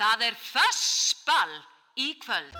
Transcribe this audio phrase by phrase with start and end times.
[0.00, 1.50] Það er fössball
[2.00, 2.54] í kvöld.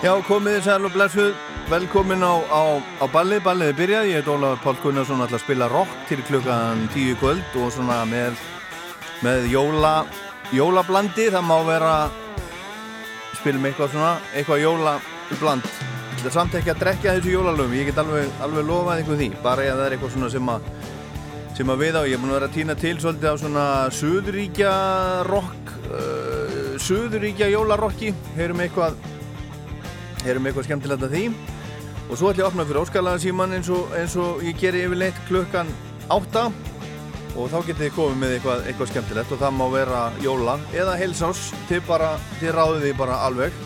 [0.00, 1.32] Já, komið þið sæl og blessuð,
[1.68, 5.68] velkomin á, á, á ballið, ballið er byrjað, ég heit Ólafur Pál Gunnarsson að spila
[5.68, 8.40] rock til klukkan tíu kvöld og svona með,
[9.20, 9.90] með jóla,
[10.56, 11.92] jólablandi, það má vera,
[13.42, 18.00] spilum eitthvað svona, eitthvað jólabland, þetta er samt ekki að drekja þessu jólalöfum, ég get
[18.00, 20.74] alveg, alveg lofað ykkur því, bara ég að það er eitthvað svona sem að,
[21.60, 23.68] sem að við á, ég er búin að vera að týna til svolítið á svona
[24.00, 24.74] Suðuríkja
[25.28, 29.09] rock, uh, Suðuríkja jólarokki, heyrum eitthvað
[30.26, 31.24] heyrum eitthvað skemmtilegt að því?
[32.10, 35.20] Og svo ætlum ég að opna fyrir óskalaða síman eins eins og ég geri yfirleitt
[35.28, 35.70] klukkan
[36.10, 36.46] 8
[37.38, 40.96] og þá getið þið komið með eitthvað, eitthvað skemmtilegt og það má vera jóla eða
[40.98, 42.10] heilsás þið, bara,
[42.40, 43.62] þið ráðið því bara alveg.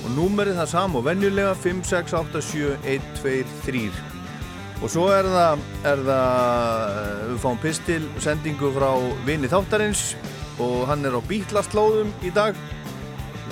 [0.00, 3.34] Og númerið það sam og venjulega 5, 6, 8, 7, 1, 2,
[3.66, 4.10] 3
[4.80, 8.88] og svo er það, er það við fáum pistil sendingu frá
[9.26, 10.14] vini þáttarins.
[10.60, 12.56] Og hann er á bítlaslóðum í dag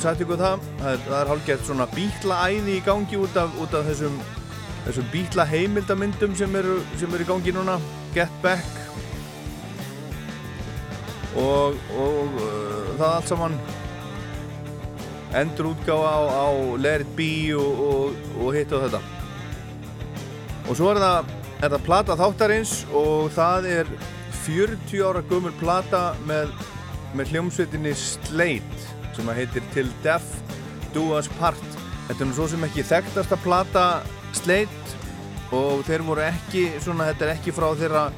[0.03, 3.87] sagt ykkur það, það er, er hálfgett svona bítlaæði í gangi út af, út af
[3.89, 4.19] þessum,
[4.87, 7.79] þessum bítla heimildamyndum sem eru, sem eru í gangi núna.
[8.15, 8.67] Get Back.
[11.39, 13.57] Og, og uh, það allt saman.
[15.39, 16.49] Endur útgáfa á, á
[16.81, 19.03] Let It Be og, og, og hitt og þetta.
[20.69, 23.97] Og svo er það, er það plata þáttarins og það er
[24.45, 26.55] 40 ára gömur plata með,
[27.17, 30.55] með hljómsveitinni Slate sem að heitir Till Death
[30.95, 31.61] Do Us Part.
[32.09, 33.85] Þetta er nú svo sem ekki þekktasta plata
[34.37, 34.97] Slate
[35.57, 38.09] og þeir voru ekki svona, þetta er ekki frá þeirra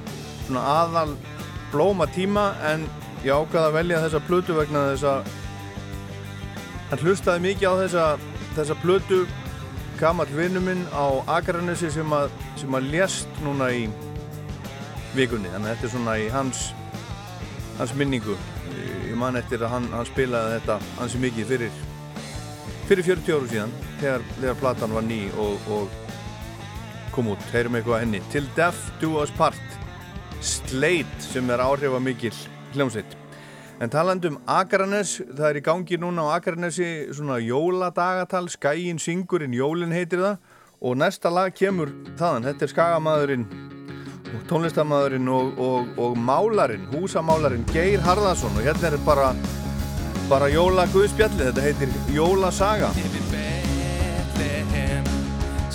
[0.47, 1.15] svona aðal
[1.71, 2.87] blóma tíma en
[3.25, 5.31] ég ákvaði að velja þessa plötu vegna þess að
[6.91, 8.07] hann hlustaði mikið á þessa,
[8.59, 9.23] þessa plötu.
[10.01, 13.85] Gammal vinnu minn á Akranessi sem að, sem að lést núna í
[15.15, 15.51] vikunni.
[15.53, 16.71] Þannig að þetta er svona í hans
[17.81, 18.37] hans minningu
[19.21, 21.81] ég man eftir að hann, hann spilaði þetta hansi mikið fyrir
[22.89, 28.01] fyrir 40 áru síðan þegar, þegar platan var ný og, og kom út, heyrum eitthvað
[28.01, 28.21] henni.
[28.33, 29.61] Till Death Do Us Part.
[30.41, 32.33] Slate sem er áhrifamikil
[32.73, 33.13] hljómsveit.
[33.85, 39.93] En talandum Akranes, það er í gangi núna á Akranesi svona jóladagatal Skæin Singurinn, Jólin
[39.93, 40.41] heitir það.
[40.81, 42.49] Og næsta lag kemur þaðan.
[42.49, 43.47] Þetta er Skagamadurinn
[44.51, 49.29] tónlistamæðurinn og, og, og málarinn, húsamálarinn Geir Harðarsson og hérna er bara
[50.31, 55.07] bara jóla guðspjalli, þetta heitir Jólasaga Yfir Betlehem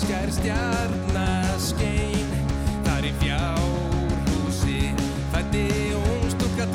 [0.00, 2.30] skær stjarnaskein
[2.86, 4.80] Þar í fjárhúsi
[5.34, 5.66] fætti
[6.00, 6.66] ung stúlka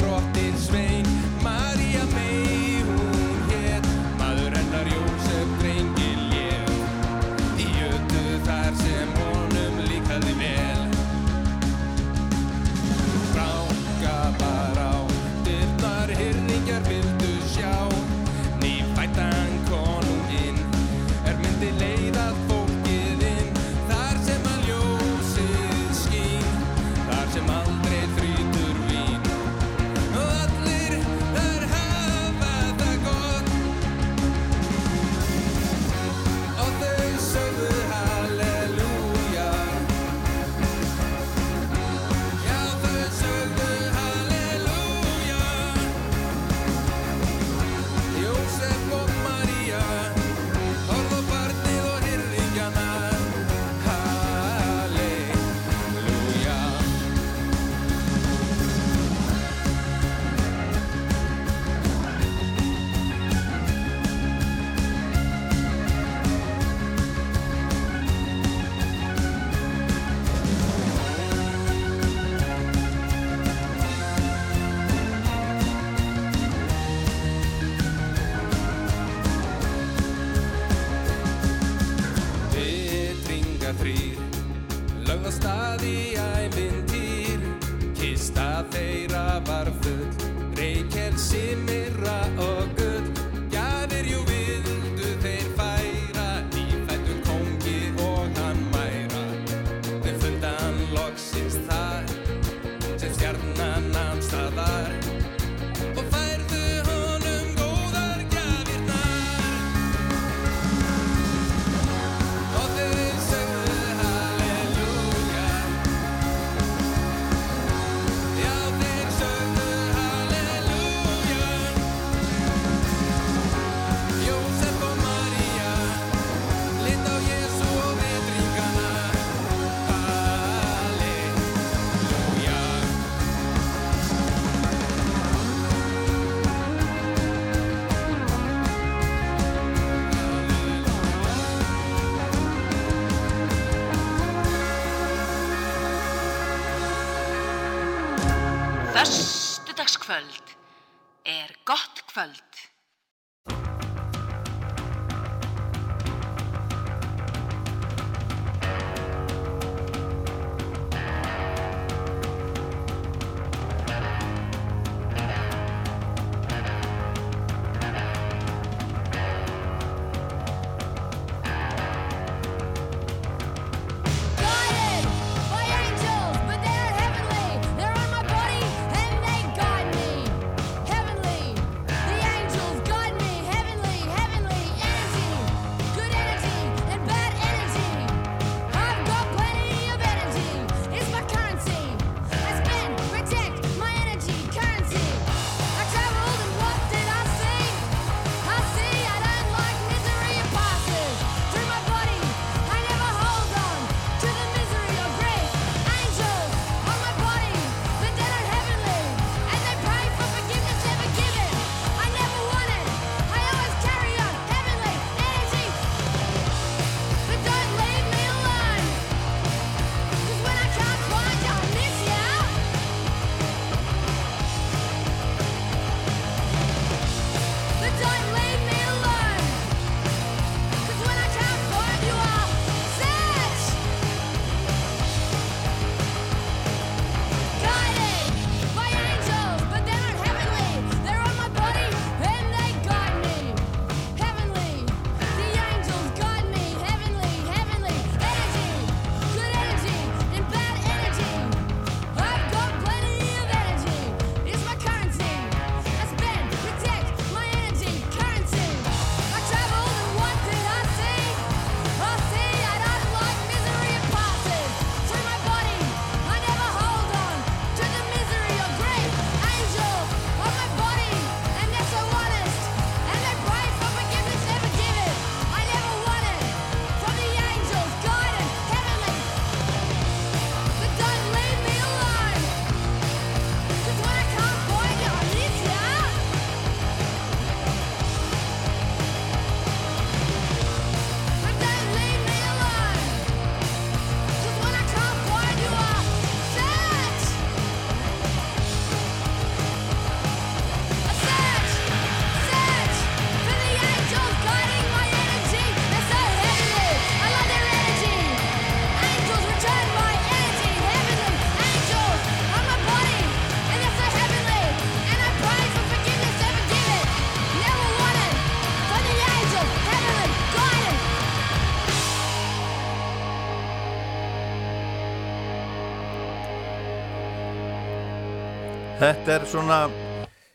[329.12, 329.78] Þetta er svona,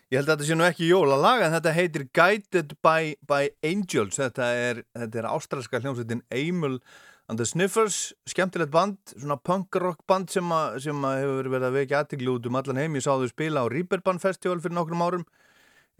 [0.09, 4.17] ég held að þetta sé nú ekki jólalaga en þetta heitir Guided by, by Angels,
[4.17, 6.79] þetta er, þetta er ástralska hljómsveitin Amel
[7.29, 11.77] and the Sniffers, skemmtilegt band, svona punk-rock band sem, a, sem a hefur verið að
[11.77, 15.05] vekja aðtiklu út um allan heim, ég sá þau spila á Rýperbann Festival fyrir nokkrum
[15.05, 15.29] árum,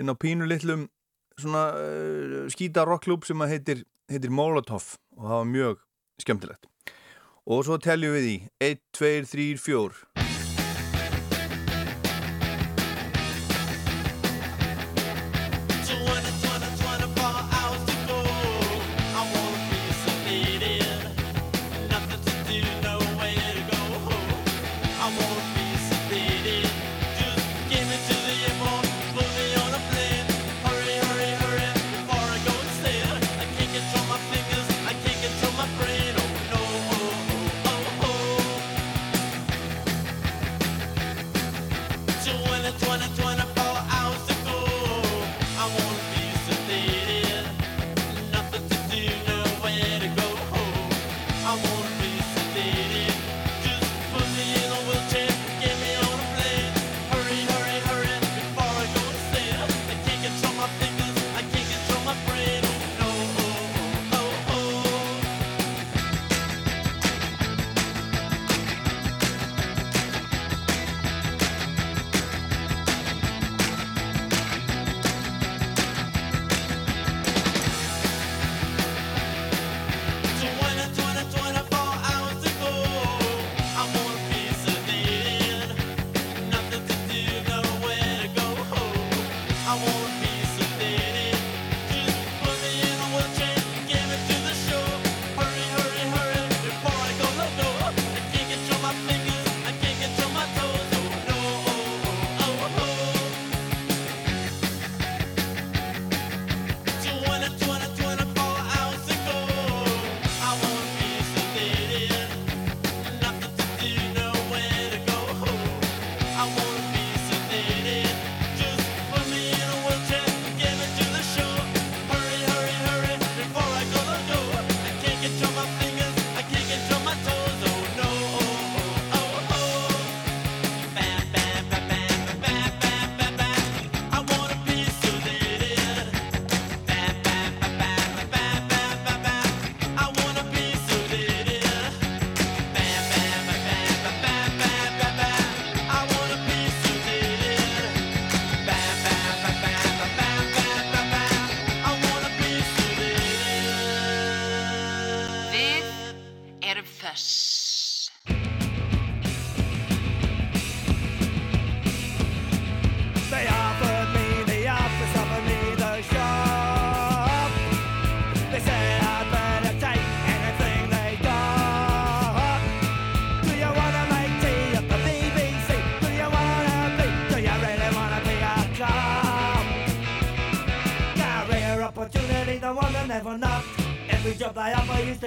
[0.01, 0.89] inn á pínu litlum
[1.37, 5.85] svona eh, uh, skýta rockklub sem heitir, heitir Molotov og það var mjög
[6.25, 6.71] skemmtilegt.
[7.45, 8.37] Og svo teljum við í.
[8.73, 10.26] 1, 2, 3, 4...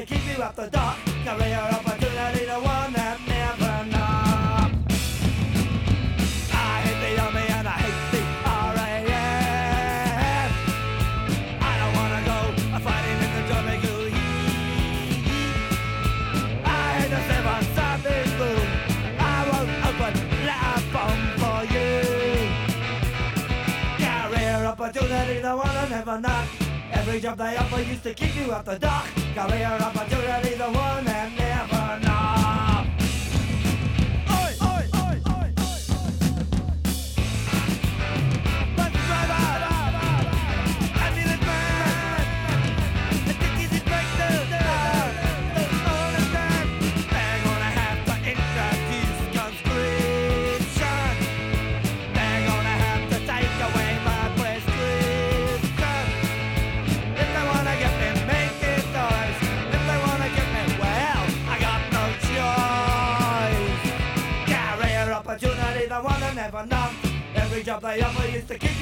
[0.01, 0.50] They keep me up.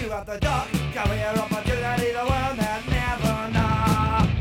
[0.09, 0.69] you out the dark.
[0.95, 4.33] Career opportunity, the one that never knocked.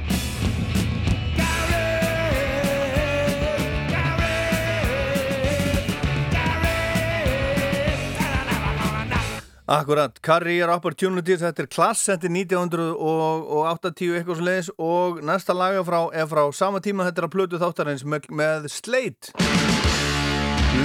[9.67, 16.29] Akkurat, Career Opportunity, þetta er klassendi 1980 eitthvað svo leiðis og næsta laga frá, er
[16.31, 19.35] frá sama tíma þetta er að plötu þáttarins með, með Slate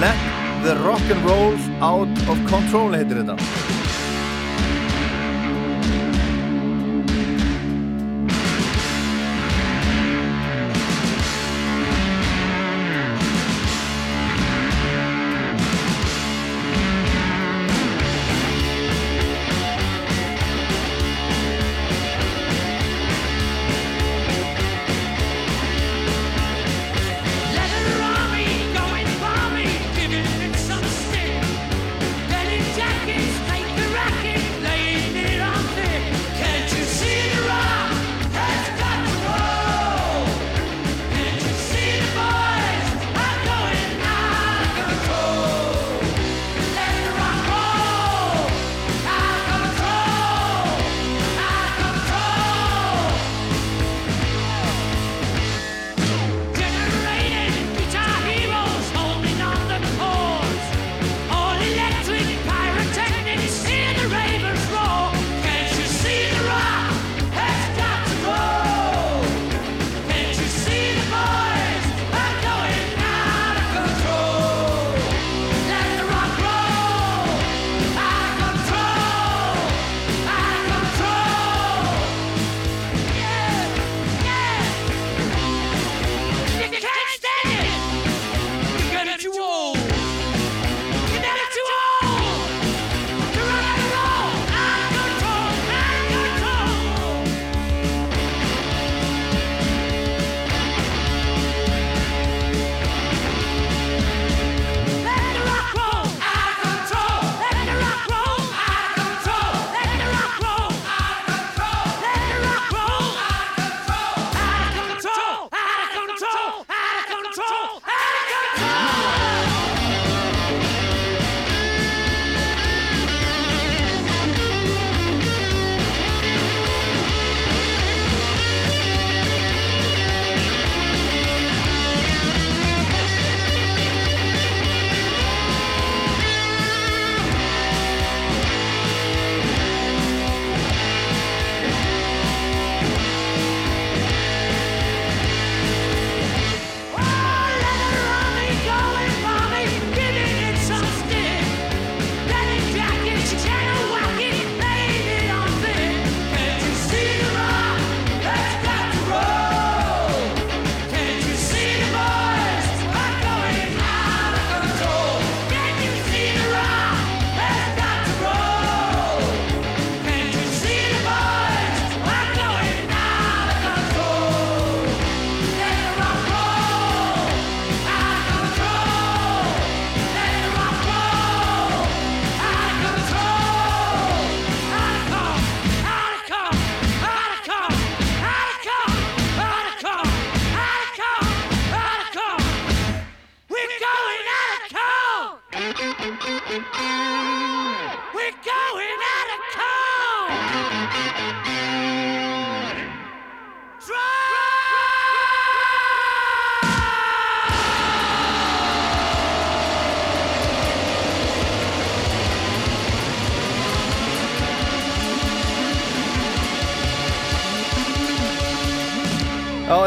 [0.03, 0.27] Let
[0.67, 3.82] the rock'n'roll out of control heitir þetta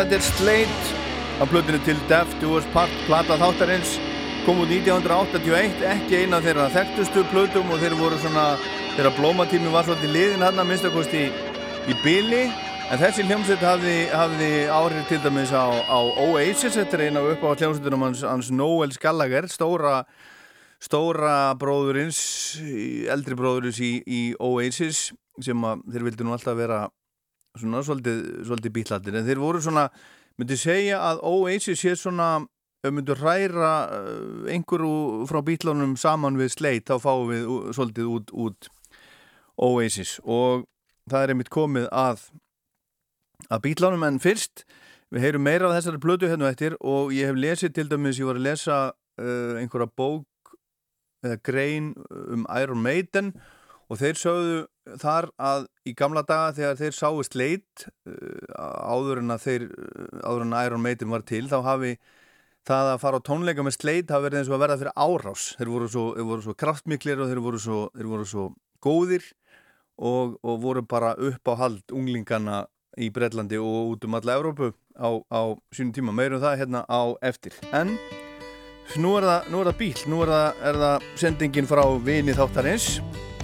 [0.07, 0.90] Þetta er Slate
[1.42, 3.97] á plötunni til Death Do Us Part plata þáttarins
[4.45, 8.45] kom út 1981 ekki eina þeirra þekktustu plötum og þeir voru svona
[8.92, 11.33] þeirra blómatími var svolítið liðin hann að minnstakosti í,
[11.90, 17.03] í byli en þessi hljómsveit hafði, hafði áhrif til dæmis á, á Oasis þetta er
[17.09, 20.05] eina upp á hljómsveitunum hans, hans Noel Gallagher stóra
[20.79, 22.21] stóra bróðurins
[23.11, 25.09] eldri bróðurins í, í Oasis
[25.42, 26.85] sem að þeir vildi nú alltaf vera
[27.61, 29.88] svona svolítið, svolítið bítlatir en þeir voru svona,
[30.37, 32.31] myndi segja að Oasis sé svona
[32.87, 38.33] ef myndu hræra uh, einhverju frá bítlunum saman við Slate þá fáum við svolítið út,
[38.33, 38.71] út
[39.57, 40.19] Oasis.
[40.23, 40.66] Og
[41.11, 42.29] það er einmitt komið að
[43.53, 44.64] að bítlunum en fyrst
[45.12, 48.19] við heyrum meira af þessari plötu hérna á eftir og ég hef lesið til dæmis,
[48.19, 50.57] ég var að lesa uh, einhverja bók
[51.25, 53.56] eða grein um Iron Maiden og
[53.94, 54.59] þeir sögðu
[54.99, 60.07] þar að í gamla daga þegar þeir sáu Slate uh, áður en að þeir uh,
[60.27, 61.92] áður en að Iron Maiden var til þá hafi
[62.66, 65.49] það að fara á tónleika með Slate hafi verið eins og að verða fyrir árás.
[65.59, 68.46] Þeir voru svo, þeir voru svo kraftmiklir og þeir voru svo, þeir voru svo
[68.83, 69.29] góðir
[69.96, 72.64] og, og voru bara upp á hald unglingana
[72.99, 77.14] í Breitlandi og út um alla Evrópu á, á sínum tíma, meirum það hérna á
[77.22, 77.55] eftir.
[77.70, 77.94] En
[78.99, 82.37] nú er það, nú er það bíl nú er það, er það sendingin frá vini
[82.37, 83.01] þáttarins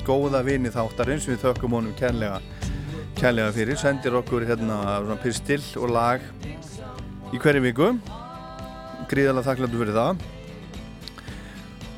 [0.07, 2.41] góða vini þáttarins við þökkum honum kærlega
[3.19, 6.23] kærlega fyrir, sendir okkur hérna svona pistil og lag
[7.33, 7.91] í hverju viku.
[9.11, 10.25] Gríðarlega þakkláttu fyrir það.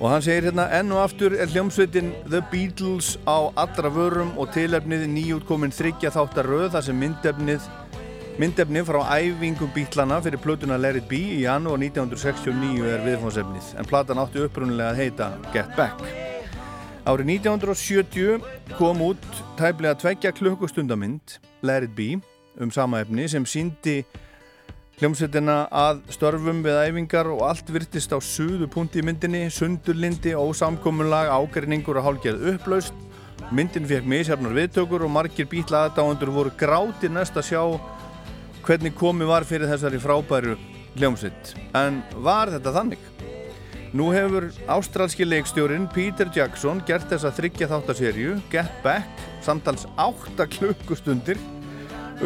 [0.00, 4.50] Og hann segir hérna enn og aftur er hljómsveitin The Beatles á allra vörum og
[4.56, 7.70] tilefnið nýjútkomin þryggja þáttar röð þar sem myndefnið
[8.34, 13.90] myndefni frá æfingum bítlana fyrir plötuna Let It Be í janúar 1969 er viðfónsefnið en
[13.90, 16.33] platan átti upprunnilega að heita Get Back
[17.04, 18.44] Árið 1970
[18.78, 19.24] kom út
[19.58, 22.14] tæplega tveggja klukkustundamynd Let It Be
[22.56, 23.98] um sama efni sem síndi
[24.96, 31.28] hljómsveitina að störfum við æfingar og allt virtist á suðu punkti í myndinni, sundurlindi, ósamkomunlag,
[31.28, 32.96] ágreiningur og hálgerð upplaust.
[33.52, 37.62] Myndin fekk misjafnar viðtökur og margir bítla aðdáendur voru grátir næst að sjá
[38.64, 40.56] hvernig komið var fyrir þessari frábæru
[40.96, 41.52] hljómsveit.
[41.76, 43.10] En var þetta þannig?
[43.94, 51.38] Nú hefur ástralski leikstjórin Peter Jackson gert þessa þryggja þáttaserju Get Back, samtals 8 klukkustundir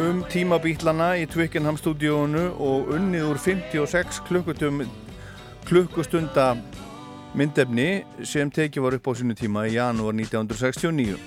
[0.01, 4.81] um tíma bítlana í Twickenham stúdíónu og unnið úr 56 klukkutum
[5.69, 6.55] klukkustunda
[7.37, 11.19] myndefni sem tekið var upp á sínu tíma í janúar 1969.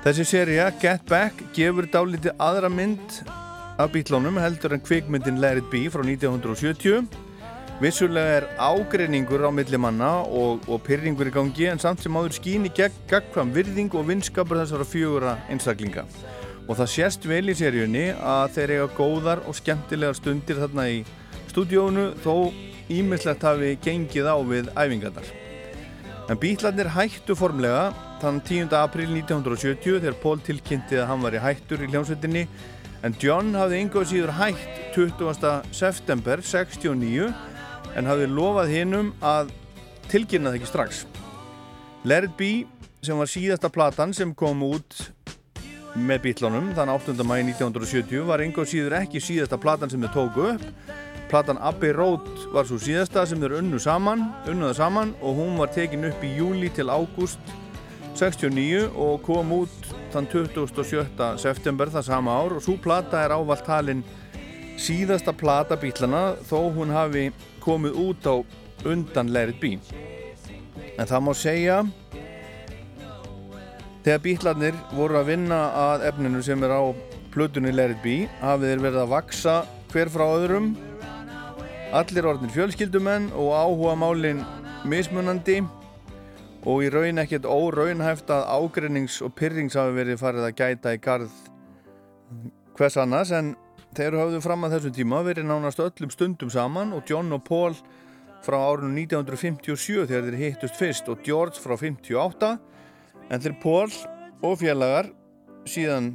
[0.00, 3.20] Þessi seria, Get Back, gefur dálítið aðra mynd
[3.76, 7.21] af bítlunum heldur en kvikmyndin Let It Be frá 1970.
[7.80, 12.36] Vissulega er ágreiningur á milli manna og, og pyrringur í gangi en samt sem áður
[12.36, 16.04] skín í gegn gagkvam virðing og vinskapur þessara fjögura einstaklinga.
[16.68, 21.00] Og það sést vel í seríunni að þeir eiga góðar og skemmtilegar stundir þarna í
[21.50, 22.52] stúdíónu þó
[22.92, 25.32] ímislegt hafi gengið á við æfingarnar.
[26.30, 27.88] En bítlarnir hættu formlega
[28.22, 28.70] þann 10.
[28.78, 32.46] april 1970 þegar Paul tilkynnti að hann var í hættur í hljómsveitinni
[33.02, 35.50] en John hafði yngur síður hætt 20.
[35.74, 37.32] september 69
[37.96, 39.52] en hafði lofað hinnum að
[40.10, 41.04] tilkynna það ekki strax.
[42.04, 42.52] Let It Be
[43.02, 44.98] sem var síðasta platan sem kom út
[45.98, 47.14] með bítlunum þann 8.
[47.26, 50.68] mæði 1970 var yngur síður ekki síðasta platan sem þeir tóku upp
[51.32, 55.70] Platan Abbey Road var svo síðasta sem þeir unnu saman, unnuða saman og hún var
[55.72, 57.40] tekin upp í júli til ágúst
[58.20, 61.06] 69 og kom út þann 27.
[61.40, 64.04] september það sama ár og svo plata er ávalt talin
[64.76, 67.30] síðasta plata bítlana þó hún hafi
[67.62, 68.34] komið út á
[68.88, 69.72] undan Let It Be.
[70.98, 71.80] En það má segja
[74.02, 76.82] þegar bítlarnir voru að vinna að efninu sem er á
[77.34, 79.54] plötunni Let It Be hafið þeir verið að vaksa
[79.92, 80.72] hver frá öðrum
[81.92, 84.42] allir orðnir fjölskyldumenn og áhuga málin
[84.88, 85.60] mismunandi
[86.62, 91.00] og í raun ekkert óraunhæft að ágreinings og pyrrings hafi verið farið að gæta í
[91.02, 91.34] garð
[92.78, 93.52] hvers annars en
[93.96, 97.74] þeir höfðu fram að þessum tíma verið nánast öllum stundum saman og John og Paul
[98.42, 102.52] frá árunum 1957 þegar þeir hittust fyrst og George frá 58
[103.28, 103.90] en þeir Paul
[104.42, 105.10] og félagar
[105.68, 106.14] síðan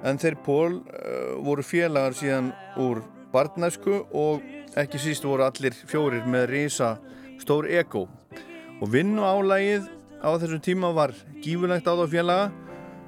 [0.00, 3.02] en þeir Paul uh, voru félagar síðan úr
[3.34, 4.40] barnæsku og
[4.80, 6.94] ekki síst voru allir fjórir með risa
[7.42, 8.06] stór ego
[8.80, 9.90] og vinnu álægið
[10.24, 11.12] á þessum tíma var
[11.44, 12.48] gífulegt á þá félaga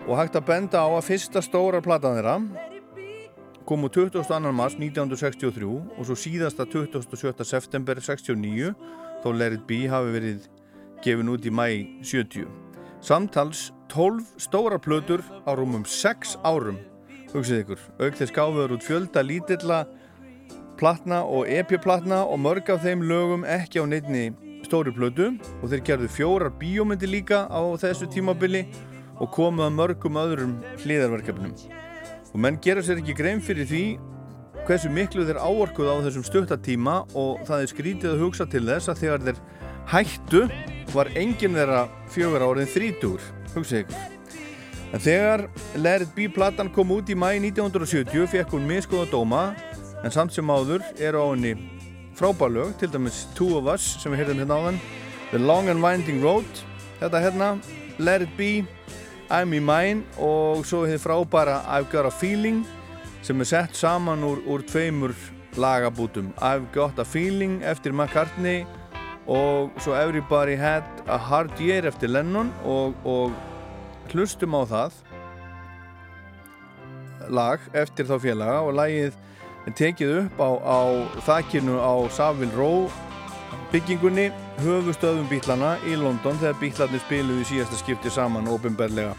[0.05, 2.37] og hægt að benda á að fyrsta stóra platan þeirra
[3.65, 4.53] kom úr 22.
[4.53, 7.45] mars 1963 og svo síðasta 27.
[7.45, 8.73] september 69
[9.23, 10.47] þó Let It Be hafi verið
[11.05, 11.67] gefin út í mæ
[12.03, 12.47] 70
[13.03, 16.79] samtals 12 stóra plötur á rúmum 6 árum
[17.33, 19.83] hugsið ykkur, auk þess gáfiður út fjölda lítilla
[20.81, 24.31] platna og EP-platna og mörg af þeim lögum ekki á neittni
[24.67, 28.67] stóri plötu og þeir gerðu fjórar bíómyndi líka á þessu tímabili
[29.21, 31.82] og komuð að mörgum öðrum hliðarverkefnum
[32.33, 33.85] og menn gera sér ekki grein fyrir því
[34.67, 38.93] hversu miklu þeir áorkuð á þessum stuttatíma og það er skrítið að hugsa til þess
[38.93, 39.41] að þegar þeir
[39.93, 40.43] hættu
[40.93, 43.25] var enginn þeirra fjögur áriðin þrítur,
[43.57, 44.09] hugsið ykkur.
[44.93, 45.47] En þegar
[45.81, 49.45] Let It Be platan kom út í mæ 1970 fekk hún miskoða dóma
[50.05, 51.55] en samt sem áður eru á henni
[52.19, 54.83] frábælög, til dæmis Two of Us sem við heyrðum hérna áðan
[55.33, 56.65] The Long and Winding Road.
[57.01, 57.49] Þetta hérna,
[57.99, 58.51] Let It Be
[59.33, 62.67] I'm in Mine og svo hefði frábæra I've Got a Feeling
[63.25, 65.15] sem er sett saman úr, úr tveimur
[65.57, 66.35] lagabútum.
[66.37, 68.67] I've Got a Feeling eftir McCartney
[69.25, 73.33] og svo Everybody Had a Hard Year eftir Lennon og, og
[74.13, 75.01] hlustum á það
[77.33, 79.17] lag eftir þá félaga og lagið
[79.79, 80.81] tekið upp á, á
[81.25, 82.91] þakkinu á Savile Row
[83.73, 84.27] byggingunni
[84.61, 89.17] höfustöðum bílana í London þegar bílarnir spiluðu í síðasta skipti saman ofinberlega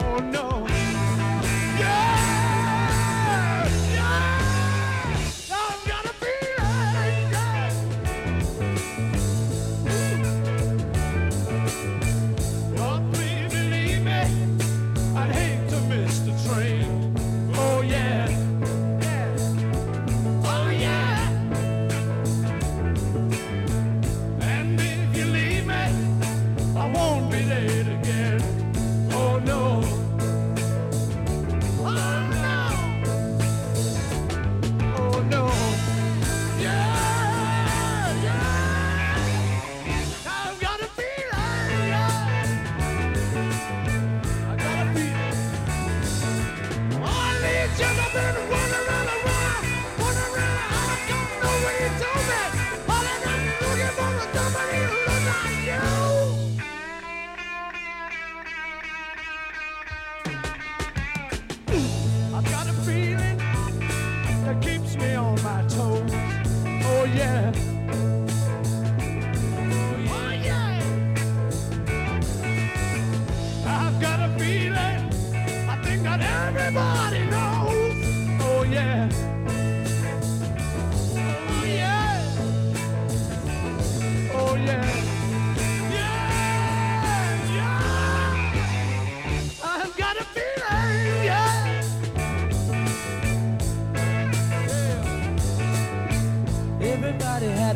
[0.00, 0.61] Oh no.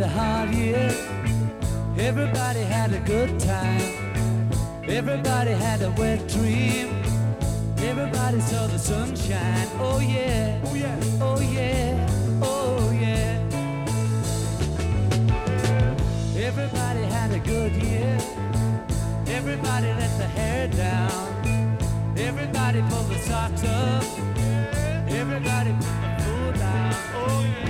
[0.06, 0.90] A hard year.
[1.98, 3.92] Everybody had a good time.
[4.98, 6.88] Everybody had a wet dream.
[7.90, 9.68] Everybody saw the sunshine.
[9.86, 10.60] Oh yeah.
[10.66, 10.98] Oh yeah.
[11.28, 12.08] Oh yeah.
[12.42, 13.32] Oh yeah.
[16.48, 18.16] Everybody had a good year.
[19.38, 21.26] Everybody let the hair down.
[22.28, 24.04] Everybody pulled the socks up.
[25.20, 26.94] Everybody put the food down.
[27.22, 27.65] Oh yeah.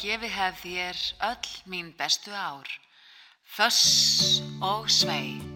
[0.00, 2.66] Rock'n'roll ég gefi hef þér öll mín bestu ár.
[3.44, 5.49] Föss og svei.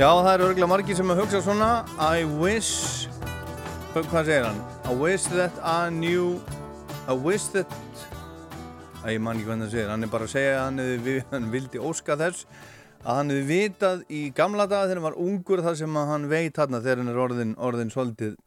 [0.00, 1.66] Já, það eru örgulega margir sem að hugsa svona
[2.00, 3.04] I wish
[3.92, 4.60] Hvað segir hann?
[4.88, 6.38] I wish that I knew
[7.04, 7.68] I wish that
[9.04, 11.18] Æ, ég man ekki hvernig það segir Hann er bara að segja að hann, hefði,
[11.34, 12.48] hann vildi óska þess
[13.02, 16.56] að hann hefði vitað í gamla daga þegar hann var ungur þar sem hann veit
[16.56, 18.38] þarna þegar hann er orðin, orðin svolítið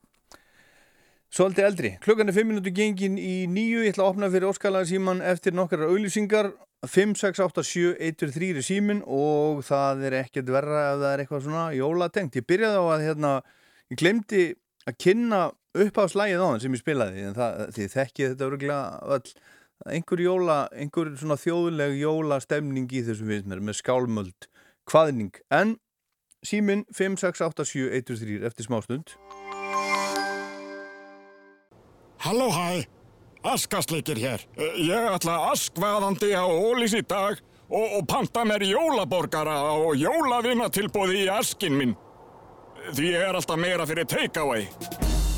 [1.33, 1.89] Svolítið eldri.
[2.01, 3.79] Klukkan er 5 minúti gengin í nýju.
[3.81, 6.51] Ég ætla að opna fyrir Óskalaga síman eftir nokkara auðlýsingar.
[6.83, 11.09] 5, 6, 8, 7, 1, 3 er símin og það er ekkert verra ef það
[11.09, 12.35] er eitthvað svona jólatengt.
[12.35, 13.31] Ég byrjaði á að hérna,
[13.93, 14.43] ég glemdi
[14.89, 15.41] að kynna
[15.83, 17.23] upp á slægið á hann sem ég spilaði.
[17.29, 19.21] En það, því þekkið þetta öruglega.
[19.83, 24.47] Einhver jóla, einhver svona þjóðleg jólastemning í þessum við mér með skálmöld,
[24.91, 25.33] hvaðning.
[25.51, 25.77] En
[26.45, 29.15] símin 5, 6, 8, 7, 1, 3 eftir smástund.
[32.23, 32.85] Halló hæ,
[33.43, 34.43] askasleikir hér.
[34.57, 37.39] Eh, Ég ætla askvaðandi á ólís í dag
[37.69, 41.95] og, og panta mér jólaborgara og jólavinatilbóði í askin minn.
[42.93, 44.67] Því ég er alltaf meira fyrir takeaway.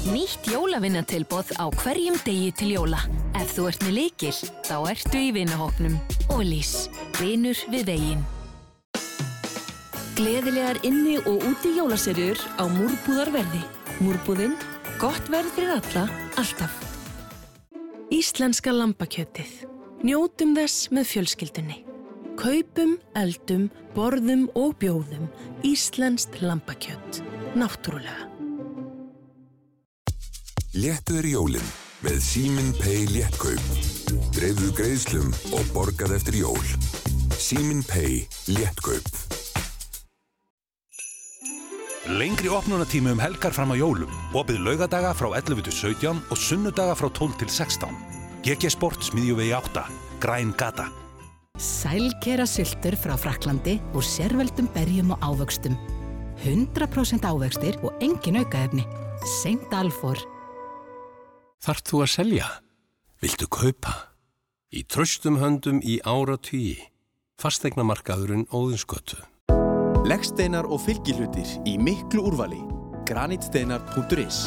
[0.06, 3.00] Nýtt jólavinnatilbóð á hverjum degi til jóla.
[3.38, 4.34] Ef þú ert með leikil,
[4.66, 5.98] þá ertu í vinahóknum.
[6.34, 6.88] Ólís,
[7.18, 8.22] vinur við veginn.
[10.16, 13.64] Gleðilegar inni og úti jólaserjur á múrbúðarverði.
[14.00, 14.56] Múrbúðinn,
[15.02, 16.06] gott verð fyrir alla,
[16.40, 16.85] alltaf.
[18.16, 19.66] Íslenska lambakjötið.
[20.06, 21.82] Njótum þess með fjölskyldunni.
[22.40, 25.26] Kaupum, eldum, borðum og bjóðum
[25.68, 27.20] Íslenskt lambakjött.
[27.60, 28.30] Náttúrulega.
[30.80, 31.74] Léttu er jólinn
[32.06, 33.68] með Símin Pay léttkaup.
[34.38, 36.72] Dreifðu greiðslum og borgað eftir jól.
[37.36, 39.12] Símin Pay léttkaup.
[42.06, 44.12] Lengri opnunatími um helgar fram á jólum.
[44.38, 47.90] Opið laugadaga frá 11 til 17 og sunnudaga frá 12 til 16.
[48.46, 49.82] GG Sport smiðjuvegi 8.
[50.22, 50.86] Græn gata.
[51.58, 55.74] Sælkera syltur frá Fraklandi úr sérveldum berjum og ávöxtum.
[56.46, 58.86] 100% ávöxtir og engin aukaefni.
[59.42, 60.22] Seint Alfor.
[61.66, 62.50] Þart þú að selja?
[63.18, 64.14] Viltu kaupa?
[64.70, 66.78] Í tröstum höndum í ára tugi.
[67.42, 69.26] Fastegnamarkaðurinn Óðinskötu.
[70.06, 72.60] Leggsteinar og fylgihlutir í miklu úrvali.
[73.10, 74.44] granitsteinar.is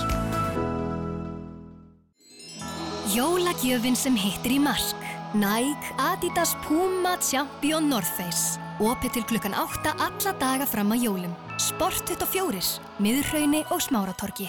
[3.11, 5.03] Jólagjöfin sem hittir í mark.
[5.35, 8.61] Nike, Adidas, Puma, Champion, North Face.
[8.79, 11.35] Opið til klukkan 8 alla daga fram að jólum.
[11.59, 14.47] Sport 24, miðurhraunni og smáratorki.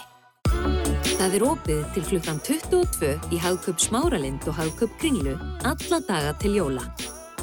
[1.16, 5.34] Það er opið til klukkan 22 í Hagkaup Smáralind og Hagkaup Kringlu
[5.66, 6.86] alla daga til jóla.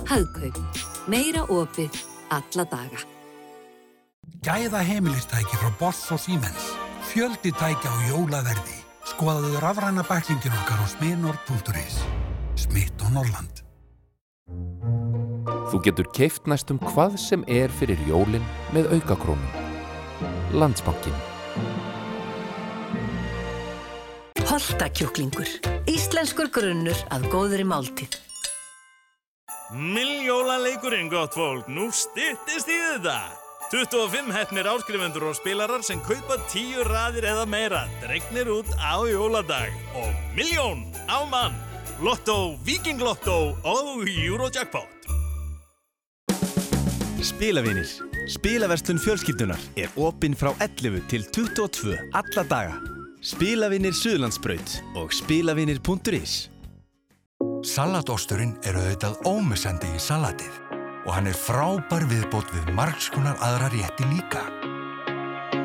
[0.07, 0.63] Hagkaup.
[1.11, 3.16] Meira opið alla daga.
[4.47, 6.73] Gæða heimilistæki frá Boss og Siemens.
[7.11, 8.79] Fjöldi tækja á jólaverði.
[9.07, 12.01] Skoðaðu rafræna bæklingin okkar á smiðnord.is.
[12.59, 13.63] Smitt og Norrland.
[15.71, 19.65] Þú getur keift næstum hvað sem er fyrir jólin með aukakrónum.
[20.55, 21.17] Landsbankin.
[24.47, 25.51] Holtakjúklingur.
[25.91, 28.15] Íslenskur grunnur að góðri máltíð.
[29.75, 33.46] Miljólaleikurinn, gott fólk, nú styttist í þetta!
[33.71, 39.75] 25 hefnir áskrifendur og spilarar sem kaupa 10 raðir eða meira dregnir út á jóladag
[39.99, 41.57] og miljón á mann!
[42.01, 45.09] Lotto, Viking Lotto og Eurojackpot.
[47.25, 47.89] Spilavinir.
[48.29, 52.77] Spilaverslun fjölskyldunar er opinn frá 11 til 22 alla daga.
[53.25, 56.37] Spilavinir Suðlandsbraut og spilavinir.is
[57.67, 60.66] Salatosturinn er auðvitað ómissandi í salatið
[61.07, 64.43] og hann er frábær viðbót við margskunar aðra rétti líka.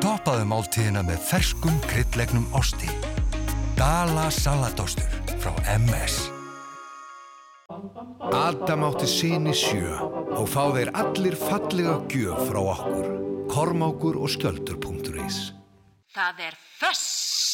[0.02, 2.90] Toppaðu máltíðina með ferskum kryddlegnum osti.
[3.78, 5.10] Dala salatostur
[5.42, 6.30] frá MS.
[8.32, 9.96] Adam átti síni sjö
[10.36, 13.10] og fá þeir allir fallega gjöf frá okkur.
[13.52, 15.50] Kormákur og skjöldur.is
[16.12, 17.51] Það er föss.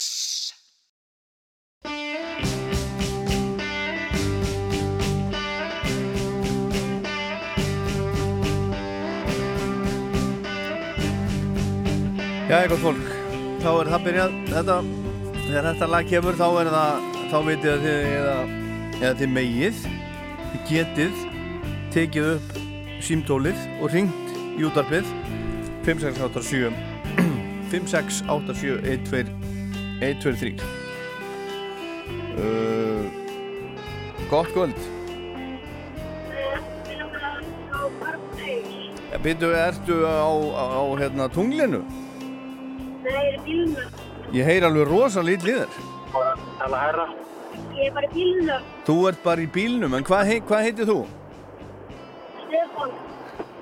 [12.48, 13.08] Já, eitthvað fólk,
[13.60, 14.74] þá er það byrjað, þetta,
[15.34, 18.36] þegar þetta lag kemur þá er það, þá veitir að þið, eða,
[19.02, 19.82] eða þið megið,
[20.54, 21.18] þið getið,
[21.92, 22.56] tekið upp
[23.04, 25.12] símtólið og ringt í útarpið
[25.84, 26.72] 5687
[27.74, 29.28] 5687
[30.08, 30.56] 123
[32.40, 33.04] uh,
[34.32, 34.82] Gott kvöld.
[39.20, 41.84] Býtu, ertu á, á, á hérna, tunglinu?
[43.08, 43.96] Ég er bílunum.
[44.32, 45.70] Ég heyr alveg rosa lítið í þér.
[46.58, 47.06] Tala herra.
[47.78, 48.68] Ég er bara í bílunum.
[48.84, 50.98] Þú ert bara í bílnum, en hvað, hvað heitir þú?
[52.44, 52.96] Stefán.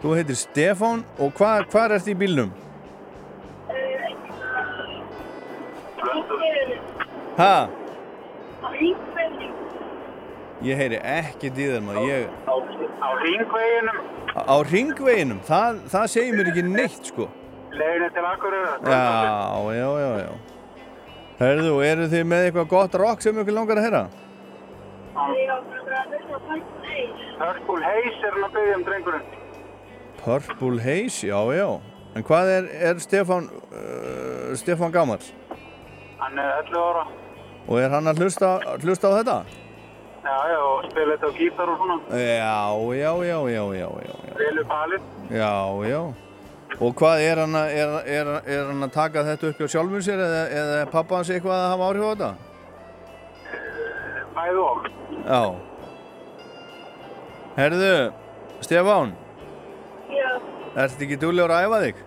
[0.02, 2.16] Þú heitir Stefán og hvað, hvað ert í?
[7.36, 7.68] Á
[8.72, 9.56] ringveginum.
[10.64, 12.30] Ég heyri ekkert í þér maður, ég...
[12.48, 13.98] Á ringveginum.
[14.32, 17.28] Á, á ringveginum, það, það segir mér ekki neitt sko.
[17.80, 18.78] Leginu til Akureyrar.
[18.84, 20.32] Já, já, já, já.
[21.36, 24.04] Herðu, eru þið með eitthvað gott rock sem ykkur langar að heyra?
[27.36, 29.28] Purple Haze er hann að byggja um drengurinn.
[30.22, 31.68] Purple Haze, já, já.
[32.16, 35.20] En hvað er, er Stefán, uh, Stefán Gammal?
[36.18, 37.06] Hann er 11 ára.
[37.68, 39.38] Og er hann að hlusta, hlusta á þetta?
[40.26, 41.98] Já, já, og spila þetta á gítar og svona.
[42.16, 42.56] Já,
[42.96, 44.16] já, já, já, já.
[44.40, 45.10] Velu palið.
[45.30, 45.52] Já,
[45.90, 46.00] já.
[46.76, 50.02] Og hvað er hann að, er, er, er hann að taka þetta upp hjá sjálfum
[50.04, 52.30] sér eða, eða er pappa hans eitthvað að hafa áhrif á þetta?
[54.36, 54.88] Bæði og.
[55.24, 55.40] Já.
[57.56, 57.92] Herðu,
[58.66, 59.14] Stefán,
[60.12, 60.28] Já.
[60.84, 62.02] ertu ekki duglegur að æfa þig?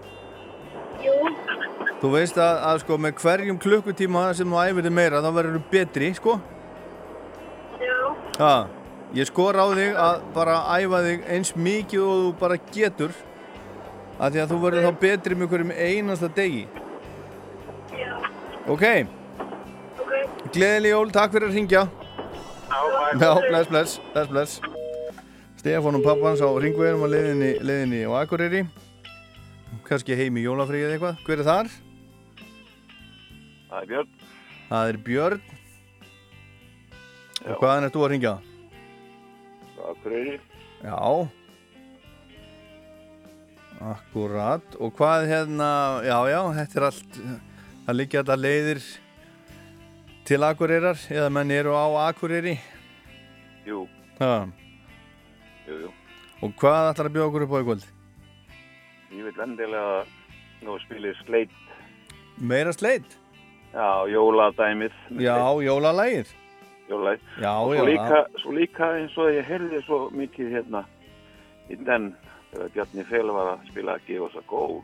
[1.07, 1.16] Jú.
[2.03, 5.57] Þú veist að, að sko með hverjum klukkutíma sem þú æfir þig meira þá verður
[5.57, 6.36] þú betri, sko?
[7.82, 7.97] Já.
[8.38, 8.53] Ha,
[9.18, 13.18] ég skor á þig að bara æfa þig eins mikið og þú bara getur
[14.20, 16.65] að því að þú verður þá betri með hverjum einasta degi.
[17.95, 18.11] Já.
[18.67, 18.86] Ok?
[20.53, 21.86] Gleðileg jól, takk fyrir að ringja.
[21.89, 22.82] Já.
[23.20, 24.59] Já, bless, bless, bless, bless.
[25.59, 28.61] Stefán og pappans á ringveginum á leiðinni, leiðinni á Akureyri.
[29.88, 31.24] Kanski heim í jólafríð eða eitthvað.
[31.26, 31.72] Hver er þar?
[33.70, 34.13] Það er Björn.
[34.70, 35.41] Það er Björn.
[37.39, 38.38] Og hvaðan er þú að ringja?
[39.89, 40.39] Akureyri.
[40.84, 40.95] Já.
[43.80, 45.67] Akkurat, og hvað hérna,
[46.03, 47.19] já, já, þetta er allt,
[47.86, 48.82] það liggja alltaf leiðir
[50.27, 52.57] til Akureyrar, eða menn eru á Akureyri.
[53.65, 53.86] Jú,
[54.19, 54.47] Ha.
[55.67, 55.91] jú, jú.
[56.43, 57.86] Og hvað ætlar að bjóða okkur upp á í kvöld?
[59.15, 60.03] Ég vil endilega
[60.67, 61.55] nú spilið sleitt.
[62.38, 63.15] Meira sleitt?
[63.73, 64.91] Já, jóladæmið.
[65.23, 66.27] Já, jólalægir.
[66.89, 67.21] Jólalægir.
[67.39, 70.84] Já, já, svo líka, svo líka eins og ég heyrði svo mikið hérna
[71.69, 72.11] í den
[72.51, 74.81] þegar Bjarni Fel var að spila Give us a goal.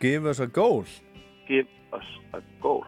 [0.00, 0.84] Give us a goal.
[1.48, 2.84] Give us a goal.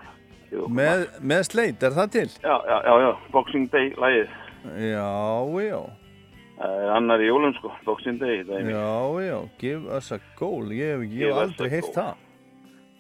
[0.53, 2.29] Með, með sleitt, er það til?
[2.45, 4.33] Já, já, já, já, Boxing Day lagið.
[4.85, 5.07] Já,
[5.65, 5.79] já.
[6.63, 8.43] Það er annar í jólum sko, Boxing Day.
[8.45, 8.91] Já,
[9.25, 10.69] já, give us a goal.
[10.77, 11.93] Ég, hef- aldrei goal.
[11.97, 12.13] það.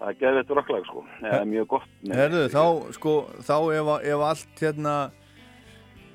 [0.00, 1.04] Það er geðveitt rocklag sko.
[1.20, 1.90] Það er mjög gott.
[2.10, 2.64] Herðu, þá,
[2.96, 3.12] sko,
[3.46, 4.96] þá ef, að- ef allt hérna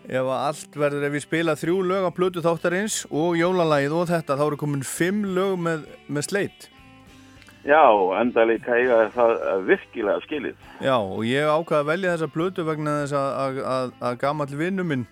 [0.07, 4.39] ef allt verður, ef við spila þrjú lög á plötu þáttarins og jólalægið og þetta,
[4.39, 6.71] þá eru komin fimm lög með, með sleitt.
[7.67, 7.83] Já,
[8.21, 10.67] enda líka eiga það eh, virkilega skilið.
[10.79, 14.59] Já, og ég ákvaði að velja þessa plötu vegna þess að, að, að, að gamall
[14.61, 15.07] vinnu minn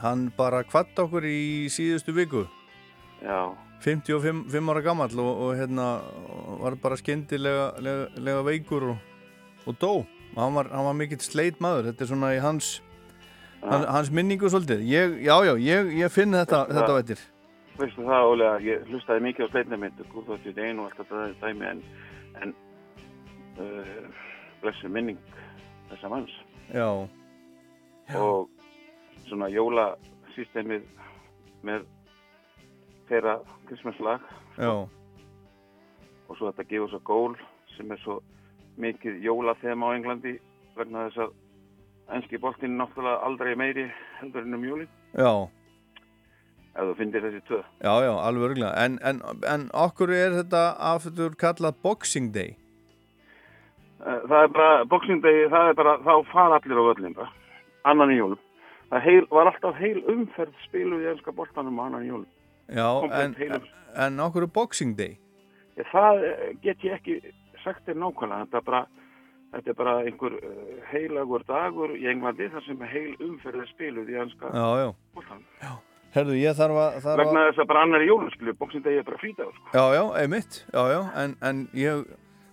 [0.00, 2.46] hann bara kvatt okkur í síðustu viku
[3.20, 3.52] Já.
[3.84, 5.88] 55 fimm ára gamall og, og hérna
[6.60, 9.02] var bara skyndilega lega, lega veikur og,
[9.68, 9.92] og dó
[10.36, 12.78] hann var, hann var mikill sleit maður þetta er svona í hans
[13.62, 14.80] hann, hans minningu svolítið.
[14.88, 16.98] Ég, já já, ég, ég finn þetta, Veistu þetta það?
[17.00, 17.20] veitir
[17.80, 21.46] Veistu það, Ólega, ég hlustaði mikið á sleitna mynd, Guð þáttið einu og allt þetta
[21.46, 21.82] dæmi, en,
[22.42, 22.54] en
[23.60, 24.22] uh,
[24.62, 25.18] blessu minning
[25.90, 26.34] þessa manns.
[26.74, 26.88] já,
[28.18, 28.48] Og
[29.28, 30.82] svona jólasystemið
[31.62, 31.84] með
[33.08, 33.36] þeirra
[33.68, 34.24] krismaslag
[34.58, 34.70] já,
[36.28, 37.36] og svo þetta gefur svo gól
[37.76, 38.20] sem er svo
[38.80, 40.36] mikið jólathema á Englandi
[40.76, 41.32] vegna þess að
[42.16, 43.84] enski boltinn er náttúrulega aldrei meiri
[44.20, 44.88] heldur en um jólin.
[45.14, 45.32] Já.
[46.70, 47.60] Ef þú finnir þessi tvö.
[47.82, 49.18] já, já, alveg örgulega en, en,
[49.50, 50.60] en okkur er þetta
[50.94, 52.56] aftur kallað Boxing Day?
[54.00, 57.32] Eh, Það er bara, Boxing Day, það er bara, þá fara allir á völlin bara,
[57.90, 58.38] annan í jólum.
[58.90, 62.30] Það heil, var alltaf heil umferð spiluð í enska boltanum á annan í jólum.
[62.70, 62.88] já,
[63.18, 63.34] en,
[64.06, 65.18] en okkur er Boxing Day?
[65.90, 66.22] Það
[66.62, 67.18] get ég ekki
[67.64, 68.82] sagt þér nákvæmlega, þetta er bara,
[69.50, 74.10] þetta er bara einhver uh, heilagur dagur í Englandi þar sem heil umferð er spiluð
[74.12, 75.44] í enska já, já, boltanum.
[76.14, 78.04] herðu, ég þarf að, þarf að Vegna þess að bara annar
[78.36, 79.72] spiluð, Boxing Day er bara frítagur, sko.
[79.74, 82.04] Já, já, einmitt, já, já, en, en ég,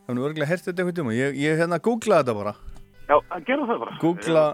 [0.08, 2.56] þannig örgulega herti þetta eitthvað tíma, ég, ég hérna googlaði þetta bara,
[3.08, 3.98] Já, að gera það bara.
[4.04, 4.48] Googla-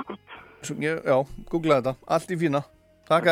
[0.00, 0.16] Eh,
[0.64, 1.16] Svo, ég, já,
[1.50, 2.60] googlaði þetta, allt í fína,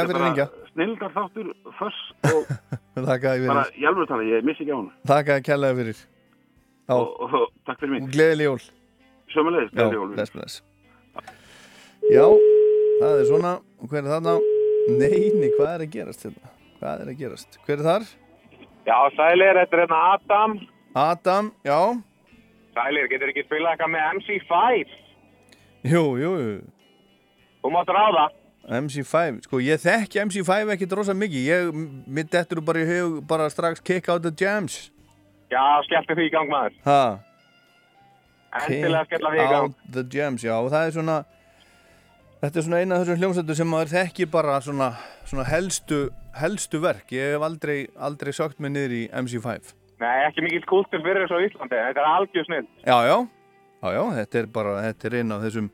[0.08, 2.52] fyrir að ringja, Snildar þáttur, föss og
[3.08, 4.78] þakkaði bara fyrir, í alveg tala, ég missi ekki á
[5.48, 6.17] kærlega fyrir, já,
[6.88, 8.06] Og, og, og takk fyrir mig.
[8.14, 8.62] gleðileg jól,
[9.34, 10.12] Sömulegis, já, gleðileg jól.
[10.14, 10.62] bless, bless,
[12.08, 12.24] já,
[13.02, 14.36] það er svona, og hver er þarna,
[14.96, 18.08] neini, hvað er að gerast þetta, hvað er að gerast, hver er þar,
[18.88, 20.52] Já, sælir, þetta er hérna Adam.
[20.96, 21.80] Adam, já,
[22.72, 24.92] Sælir, getur ekki spilað eitthvað með MC5?
[25.92, 26.58] jú, jú, jú,
[27.58, 28.28] Þú mátt ráða.
[28.78, 31.68] MC5, sko ég þekki MC5 ekki drosa mikið, ég,
[32.08, 34.86] mitt dettur bara í hug bara strax kick out the jams
[35.50, 36.74] Já, skelltu því í gang maður.
[36.84, 37.00] ha,
[38.68, 39.64] Endilega skella því í gang.
[39.64, 41.16] out the jams, já, og það er svona
[42.42, 44.88] þetta er svona eina af þessum hljómsættu sem maður þekki bara svona,
[45.28, 45.98] svona helstu,
[46.38, 51.00] helstu verk, ég hef aldrei aldrei sögt mig niður í MC5 Nei, ekki mikill kúltur
[51.02, 51.74] fyrir þessu á Íslandi.
[51.88, 52.66] Þetta er algjör snill.
[52.86, 53.16] já, já,
[53.82, 55.70] já, já, þetta er bara þetta er eina af þessum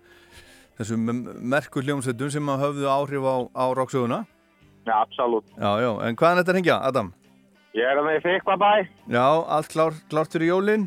[0.79, 1.11] þessum
[1.55, 4.23] merku hljómsættum sem að höfðu áhrif á, á rocksöguna
[4.85, 5.47] Já, absolutt.
[5.57, 7.13] já, já, en hvaðan þetta hengja, Adam?
[7.75, 8.73] Ég er að með þykva bæ.
[9.11, 10.85] Já, allt klár, klárt fyrir jólin?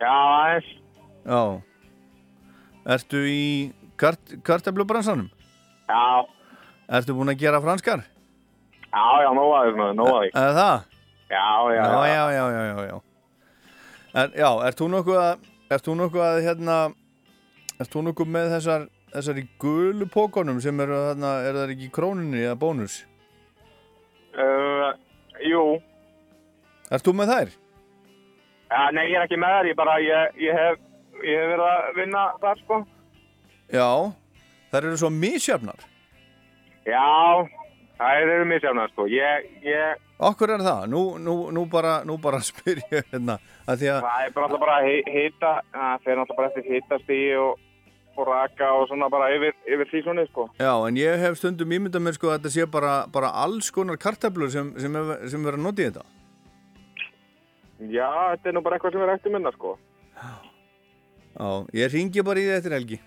[0.00, 0.70] Já, aðeins.
[1.28, 1.40] Já.
[2.94, 3.44] Ertu í
[4.00, 5.28] kart, kartablubransanum?
[5.84, 6.24] Já.
[6.96, 8.06] Ertu búinn að gera franskar?
[8.88, 10.32] Já, já, því, nóa því.
[10.32, 10.90] Eða það?
[11.28, 11.84] Já, já, já.
[11.84, 12.98] Já, já, já, já, já.
[14.14, 16.82] Er, já, ert þú nokkuð að, ert þú nokkuð að, hérna,
[17.82, 21.90] ert þú nokkuð með þessar, þessar í gulu pókonum sem eru þarna, er það ekki
[21.90, 23.02] í krónunni eða bónus?
[24.32, 24.94] Uh,
[25.44, 25.66] jú.
[26.92, 27.52] Ert þú með þær?
[28.74, 29.70] Já, nei, ég er ekki með þær.
[29.70, 30.78] Ég bara, ég, ég hef,
[31.24, 32.80] ég hef verið að vinna þar, sko.
[33.72, 33.90] Já,
[34.72, 35.84] þær eru svo misjafnar.
[36.84, 37.04] Já,
[38.00, 39.06] það eru misjafnar, sko.
[39.12, 40.84] Ég, ég, Okkur er það?
[40.92, 44.48] Nú, nú, nú bara, nú bara spyr ég hérna, að því að, það er bara
[44.48, 47.62] alltaf bara hita, það fer alltaf bara eftir hitastíi og,
[48.14, 50.46] og raka og svona bara yfir, yfir svona, sko.
[50.60, 53.98] Já, en ég hef stundum ímyndað mér sko að þetta sé bara, bara alls konar
[53.98, 55.00] kartablur sem, sem,
[55.32, 56.06] sem verður að nota í þetta.
[57.92, 59.74] Já, þetta er nú bara eitthvað sem er eftir minna, sko.
[61.34, 63.00] Já, ég ringi bara í þetta eftir helgi.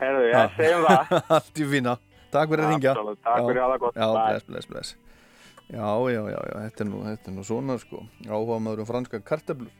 [0.00, 1.14] Herðu, ég segjum það.
[1.36, 1.96] Allt í fína.
[2.30, 2.92] Takk fyrir að ringja.
[2.94, 3.98] Absolutt, takk fyrir að það gott.
[3.98, 4.96] Já, bless, bless, bless.
[5.70, 8.88] Já, já, já, já, þetta er nú, þetta er nú svona sko áhuga maður um
[8.88, 9.70] franska kartablur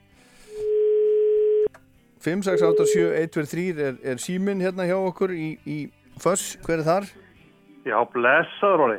[2.23, 5.79] 5687123 er, er síminn hérna hjá okkur í, í
[6.21, 7.09] Föss, hver er þar?
[7.89, 8.99] Já, blessaður Óli.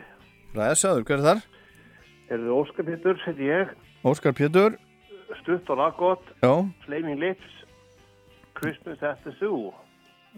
[0.58, 1.42] Ræðsaður, hver er þar?
[2.32, 3.74] Er þið Óskar Pétur, heiti ég,
[4.08, 4.76] Óskar Pétur
[5.42, 6.54] stutt og laggott, Já,
[6.86, 7.52] Flaming Lips,
[8.58, 9.74] Christmas at the Zoo.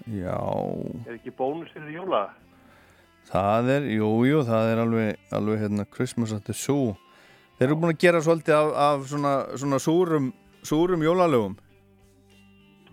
[0.09, 0.37] já
[1.07, 2.29] Er ekki bónus fyrir jóla?
[3.29, 6.95] Það er, jú, jú, það er alveg, alveg hérna Christmas at the Zoo
[7.59, 10.31] Þeir eru búin að gera svolítið af, af svona, svona súrum,
[10.65, 11.55] súrum jólalögum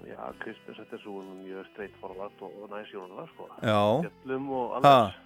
[0.06, 3.48] Já, Christmas at the Zoo er mjög straightforward og, og næs jóla, sko.
[3.64, 3.80] Já.
[4.04, 5.16] Fjöllum og annars.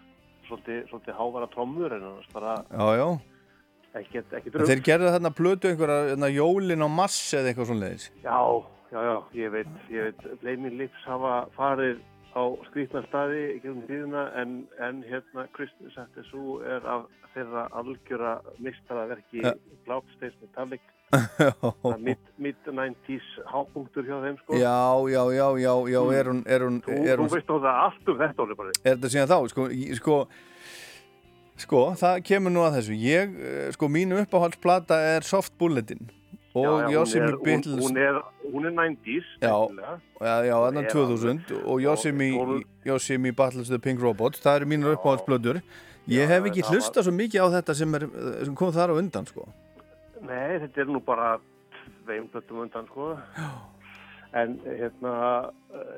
[0.47, 3.09] Svolítið, svolítið hávara trommur en annars bara Já, já
[4.01, 4.71] ekkert, ekkert rugg.
[4.71, 8.41] Þeir gerðu þarna plötu einhverja hérna, jólin á mass eða eitthvað svona leiðis Já,
[8.95, 12.01] já, já, ég veit, ég veit, Flaming Lips hafa farið
[12.35, 17.69] á skrýtna staði í gegnum tíðina en, en hérna at the Zoo er af þeirra
[17.75, 19.53] algjöra mistaraverki Ja.
[19.55, 19.79] ja.
[19.87, 20.83] Cloud States Metallic
[21.15, 24.75] Það er mid- mid-90s hápunktur hjá þeim sko Já,
[25.13, 28.73] já, já, já, já, er hún, er Þú, veist á það allt um þetta er
[28.89, 29.69] þetta síðan þá, sko,
[30.01, 30.17] sko,
[31.57, 36.11] sko, það kemur nú að þessu, ég, eh, sko, mínu uppáhaldsplata er Soft Bulletin
[36.55, 37.37] og Já, já, hún er-
[37.83, 39.49] hún- er, hún er 90s já,
[40.21, 41.81] já, já, er 2000 og
[42.87, 45.63] Yosemite Battles the Pink Robots, það eru mínu uppáhaldsplötur,
[46.09, 48.09] ég hef ekki það var- svo mikið á þetta sem, er,
[48.45, 49.49] sem kom þar á undan, sko.
[50.23, 51.39] Nei, þetta er nú bara
[52.07, 53.19] tveim plötum undan, sko.
[54.35, 55.13] En hérna,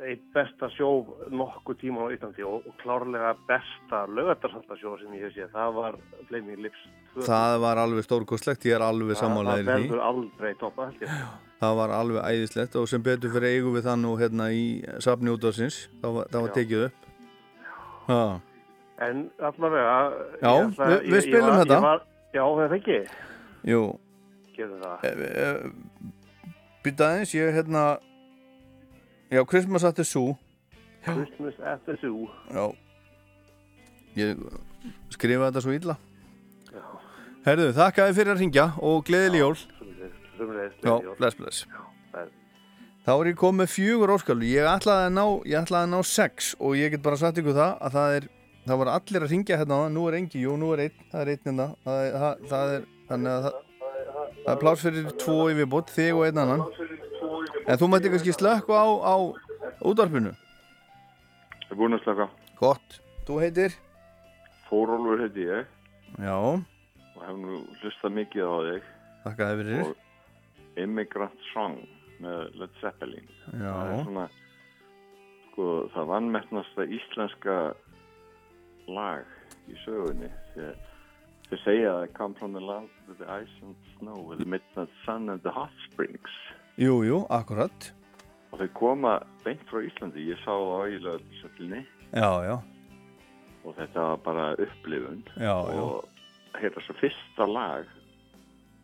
[0.05, 0.89] eitt besta sjó
[1.33, 5.97] nokkuð tíma á Íslandi og, og klárlega besta lögatarsaldasjó sem ég hef séð, það var
[6.29, 6.83] Flaming Lips
[7.15, 7.25] 2.
[7.25, 9.87] Það var alveg stórkostlegt, ég er alveg sammálaðir Það því.
[9.89, 11.15] verður aldrei toppa, held ég.
[11.65, 14.65] Það var alveg æðislegt og sem betur fyrir eigum við það nú hérna í
[15.07, 17.07] safni útvarsins, það var, það var tekið upp.
[18.11, 18.21] Já.
[19.07, 19.95] En allavega...
[20.43, 21.79] Já, ég ætla- við- við ég- ég spilum var- þetta.
[21.81, 22.05] ég Var,
[22.37, 22.99] já, það ekki.
[23.73, 23.81] Jú,
[24.57, 25.09] Gerum það.
[25.09, 25.49] e,
[26.85, 27.87] býta aðeins, ég hérna,
[29.31, 30.37] já, Christmas at the Zoo,
[31.05, 32.27] Christmas at the Zoo.
[32.51, 32.67] já,
[34.17, 34.37] ég
[35.15, 35.97] skrifa þetta svo illa.
[36.73, 36.83] Já.
[37.47, 39.57] Herðu, þakka þið fyrir að ringja og gleðileg jól.
[40.37, 41.67] Sumleðis, Já, bless, bless.
[43.07, 46.49] Þá er ég komið fjögur óskalu, ég ætlaði að ná, ég ætlaði að ná sex
[46.59, 48.25] og ég get bara sagt ykkur það að það er,
[48.67, 51.31] það var allir að ringja hérna nú er engi, jú, nú er einn, það er
[51.31, 53.61] einn hérna, það er, það, það er, þannig að það,
[54.43, 56.67] það er pláss fyrir tvo í viðbútt, þig og einn annan.
[57.67, 59.15] En þú mætti kannski slökku á, á
[59.87, 60.33] útvarpinu.
[61.67, 62.29] Það er búin að slaka.
[62.61, 63.01] Gott.
[63.27, 63.75] Þú heitir?
[64.71, 65.67] Þórólfur heiti ég
[66.23, 68.83] Já, og hef nú hlustað mikið á þig.
[69.27, 69.83] þakka þið fyrir.
[69.87, 71.77] Og Immigrant Song
[72.23, 73.29] með Led Zeppelin.
[73.53, 73.73] Já.
[73.73, 74.27] Það er svona,
[75.51, 77.57] sko, það vannmettnasta íslenska
[78.89, 79.25] lag
[79.69, 80.31] í sögunni.
[80.55, 80.79] Þegar
[81.51, 84.91] þeir segja að come from the land with the ice and snow, with the midnight
[85.05, 86.31] sun and the hot springs.
[86.77, 87.93] Jú, jú, akkurat.
[88.53, 90.27] Og þau koma beint frá Íslandi.
[90.29, 91.85] Ég sá á í lögðsöllinni.
[92.13, 92.57] Já, já,
[93.67, 96.07] og þetta var bara upplifun Já, og
[96.57, 97.89] hérna svo fyrsta lag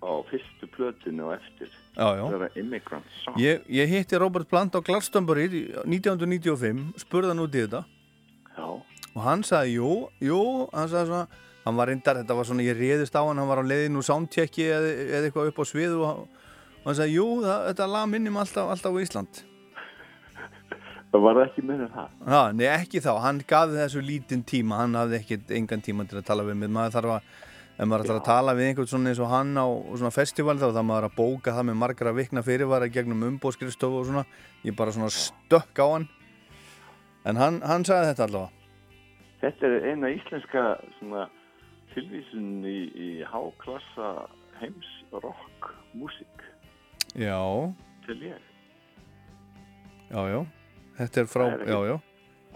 [0.03, 2.25] á fyrstu plötinu og eftir Já, já.
[2.27, 5.47] það er Immigrant Song Ég, ég hitti Robert Plant á Glastonbury
[5.87, 7.85] 1995, spurði hann út í þetta
[8.57, 8.67] Já.
[8.67, 10.43] og hann sagði, jú, jú
[10.75, 13.63] hann sagði svona, hann var reyndar, þetta var svona ég réðist á hann, hann var
[13.63, 16.27] á leiðin úr soundchecki eða, eða eitthvað upp á sviðu og,
[16.83, 19.43] og hann sagði, jú, það, þetta lag minnum alltaf, alltaf á Ísland.
[21.13, 22.13] Það var ekki meira það.
[22.25, 26.23] Já, nei ekki þá, hann gaf þessu lítinn tíma, hann hafði ekkert engan tíma til
[26.23, 27.33] að tala við mig, maður þarf að
[27.73, 30.67] ef maður ætlar að tala við einhvern svona eins og hann á svona festival þá
[30.77, 34.25] þá maður að bóka það með margra vikna fyrirvara gegnum umbóðskrifstofu og svona.
[34.65, 36.09] Ég bara svona stökk á hann.
[37.29, 38.59] En hann, hann sagði þetta allavega.
[39.43, 40.65] Þetta er eina íslenska
[40.99, 41.27] svona
[41.93, 44.13] tilvísun í, í háklassa
[44.61, 46.32] heims rock músík
[47.19, 47.39] Já,
[48.07, 48.41] til ég?
[50.13, 50.41] Já, já.
[50.99, 51.97] Þetta er frá, er já, já.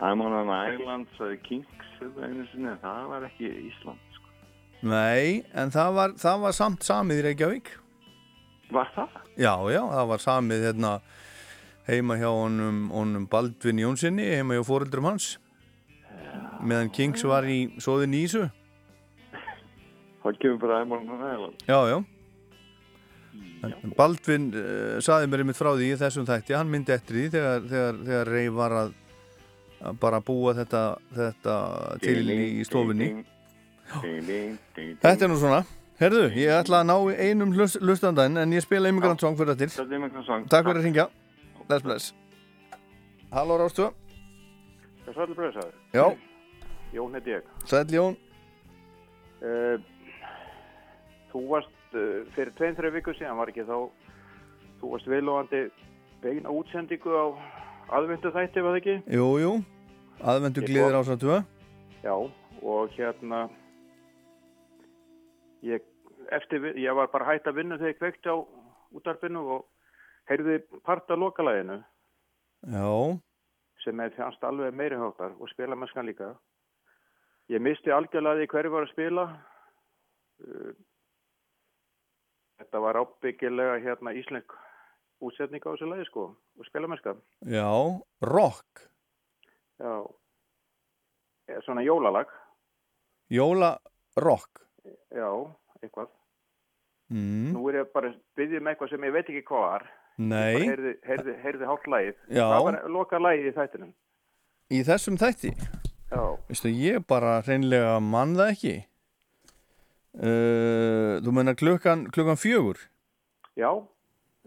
[0.00, 4.34] I'm on an island, sagði Kinks þetta einu sinni, en það var ekki Ísland sko.
[4.84, 7.72] Nei, en það var, það var samt samið í Reykjavík.
[8.76, 9.16] Var það?
[9.36, 10.92] Já, já, það var samið hérna
[11.86, 15.36] heima hjá honum, honum Baldvin Jónssoni, heima hjá fóreldrum hans.
[16.64, 18.46] Meðan Kings var í Sóði Nísu
[20.26, 21.98] það kemur bara I'm on an island Já, já
[23.66, 27.24] En Baldvin uh, saði mér einmitt frá því í þessum þætti, hann myndi eftir því
[27.34, 28.92] þegar, þegar, þegar Rey var að,
[29.80, 30.82] að bara búa þetta,
[31.16, 31.56] þetta
[32.04, 33.10] til í, stofunni.
[33.90, 35.64] Þetta er nú svona.
[35.96, 40.44] Herðu, ég ætla að ná einum hlustandan en ég spila Immigrant Song fyrir Þetta Song.
[40.52, 41.06] Takk fyrir að ringja
[41.66, 42.14] Bless, bless.
[43.32, 43.88] Halló Rástu.
[45.06, 45.72] Svolítið bröðsaður.
[45.94, 46.04] Já,
[46.94, 47.48] Jón heiti ég.
[47.66, 48.14] sæll Jón.
[49.42, 49.80] Uh,
[51.32, 51.75] þú varst
[52.36, 53.76] fyrir tveim, þreif viku síðan var ekki þá,
[54.80, 55.62] þú varst viðlóðandi
[56.22, 57.26] beina útsendingu á
[57.96, 58.96] aðvendu þætti, var það ekki?
[59.16, 59.52] Jú, jú,
[60.22, 61.38] aðvendu gliðir tvö.
[62.06, 62.14] Já,
[62.62, 63.46] og hérna,
[65.66, 65.84] ég,
[66.34, 68.36] eftir, ég var bara hægt að vinna þegar ég kveikti á
[68.96, 69.66] útarpinu og
[70.30, 71.80] heyrði part af lokalæginu
[72.66, 73.18] Já,
[73.84, 76.32] sem er fannst alveg meiri háttar og spila með skan líka.
[77.52, 79.24] Ég misti algjörlega því hverju var að spila.
[82.60, 84.52] Þetta var ábyggilega hérna íslensk
[85.24, 87.20] útsetning á þessu lagi sko og spila með skan.
[87.44, 87.68] já,
[88.22, 88.86] rock,
[89.76, 92.26] Já, svona jólalag.
[93.30, 93.76] jóla
[94.16, 94.62] rock.
[95.12, 95.28] Já,
[95.82, 96.08] eitthvað.
[97.10, 97.52] Mm.
[97.54, 99.84] Nú er ég bara að byggja um eitthvað sem ég veit ekki hvað var.
[100.16, 100.54] Nei.
[100.56, 102.16] Ég bara heyrði, heyrði, hálft lagið.
[102.32, 102.44] Já.
[102.50, 103.92] Það var loka lagið í þættinum.
[104.72, 105.52] Í þessum þætti?
[106.10, 106.22] Já.
[106.48, 108.74] Vistu, ég bara hreinlega mann það ekki.
[110.16, 112.78] Uh, þú meina klukkan, klukkan fjögur?
[113.56, 113.68] Já,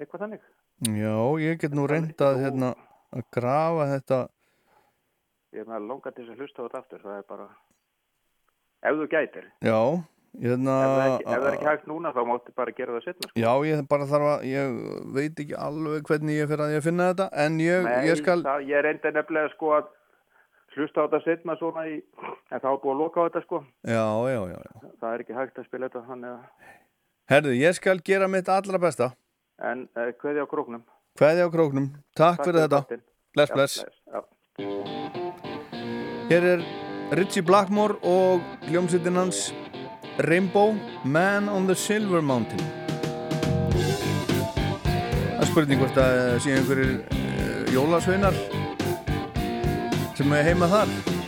[0.01, 0.45] eitthvað þannig.
[0.89, 2.71] Já, ég get nú reyndað hérna
[3.13, 4.19] að grafa þetta.
[5.53, 7.03] Ég er með að langa til þess að hlusta á þetta aftur.
[7.03, 7.45] Það er bara,
[8.81, 9.45] ef þú gætir.
[9.65, 9.79] Já,
[10.41, 10.79] hérna...
[10.79, 13.05] ef, það er ekki, ef það er ekki hægt núna þá máttu bara gera það
[13.05, 13.31] setna.
[13.43, 14.81] Já, ég bara þarf að, ég
[15.19, 18.39] veit ekki alveg hvernig ég fyrir að ég finna þetta, en ég, Nei, ég skal...
[18.49, 19.93] það, ég reyndi nefnilega sko að
[20.79, 21.97] hlusta á þetta setna svona í,
[22.51, 23.59] en þá er búið að loka á þetta sko.
[23.85, 24.91] Já, já, já, já.
[25.03, 26.41] Það er ekki hægt að spila þetta þannig að,
[27.29, 29.11] Herðu, ég skal gera mitt allra besta.
[29.61, 30.83] en uh, hverði á króknum.
[31.19, 31.87] Hveði á króknum.
[32.17, 32.79] Takk, fyrir þetta.
[32.81, 33.03] þáttinn.
[33.35, 33.75] Bless, Já, bless.
[36.29, 36.63] Hér er
[37.17, 39.49] Richie Blackmore og hljómsveitin hans
[40.25, 40.73] Rainbow
[41.05, 42.61] Man on the Silver Mountain.
[43.73, 48.35] Það er spurning hvort að sé einhverjir uh, jólasveinar
[50.19, 51.18] sem er heima þar.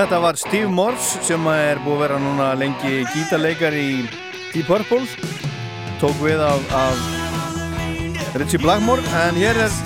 [0.00, 4.06] Þetta var Steve Morse sem er búið að vera núna lengi gítarleikar í
[4.54, 5.04] Deep Purple.
[6.00, 9.04] Tók við af, af Richie Blackmore.
[9.26, 9.76] En hér er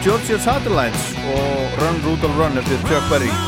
[0.00, 3.47] Georgia Satellites og Run Rudolph Run eftir Chuck Berry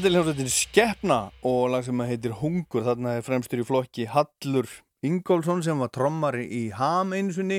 [0.00, 2.86] Þetta er hljómsveitin Skeppna og lag sem heitir Hungur.
[2.86, 4.70] Þarna er fremstur í flokki Hallur
[5.04, 7.58] Ingólfsson sem var trommari í Ham einu sinni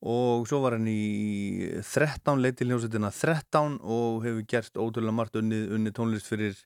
[0.00, 5.60] og svo var hann í 13 leiti hljómsveitina 13 og hefur gert ótrúlega margt unni,
[5.68, 6.56] unni tónlist fyrir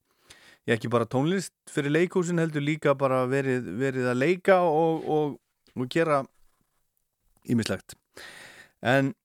[0.70, 5.38] ég ekki bara tónlist fyrir leikhúsin heldur líka bara verið, verið að leika og, og,
[5.74, 6.22] og gera
[7.50, 7.98] ímislegt
[8.86, 9.16] en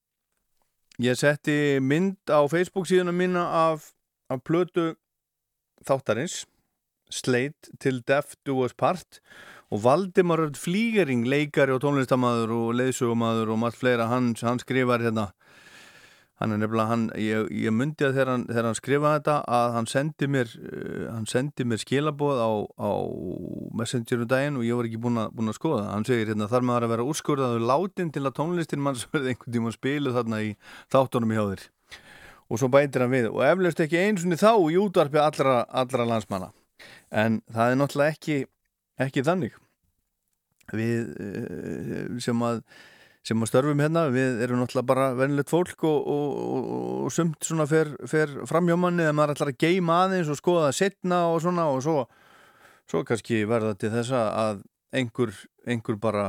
[0.98, 3.91] ég setti mynd á Facebook síðuna mína af,
[4.34, 4.95] af plötu
[5.88, 6.43] þáttarins
[7.09, 9.22] Slate til Death Do Us Part
[9.72, 15.31] og Valdimar Flígering leikari og tónlistamæður og leiðsögumæður og margt fleira, hann, hann skrifar hérna.
[16.38, 19.72] Hann er nefnilega, hann, ég, ég myndi að þegar hann, þegar hann skrifaði þetta að
[19.73, 22.91] hann sendi mér uh, hann sendi mér skilaboð á, á
[23.80, 25.88] messengerum daginn og ég var ekki búin að, búin að skoða.
[25.95, 29.57] Hann segir hérna, þar maður að vera úrskurðaður látin til að tónlistin manns verði einhvern
[29.57, 30.53] tíma spilu þarna í
[30.93, 31.65] þáttunum hjá þér
[32.48, 36.07] og svo bætir hann við og eflaust ekki eins og þá í útvarpi allra, allra
[36.07, 36.52] landsmanna.
[37.11, 38.38] En það er náttúrulega ekki
[39.07, 39.57] ekki þannig.
[40.76, 42.61] Við eh, sem að
[43.28, 46.68] sem að störfum hérna, við erum náttúrulega bara venilegt fólk og, og, og,
[47.07, 51.26] og sumt svona fer, fer framhjómanni eða maður ætlar að geima aðeins og skoða setna
[51.34, 51.98] og svona og svo,
[52.88, 54.61] svo kannski verða til þessa að
[54.95, 55.36] einhver,
[55.68, 56.28] einhver bara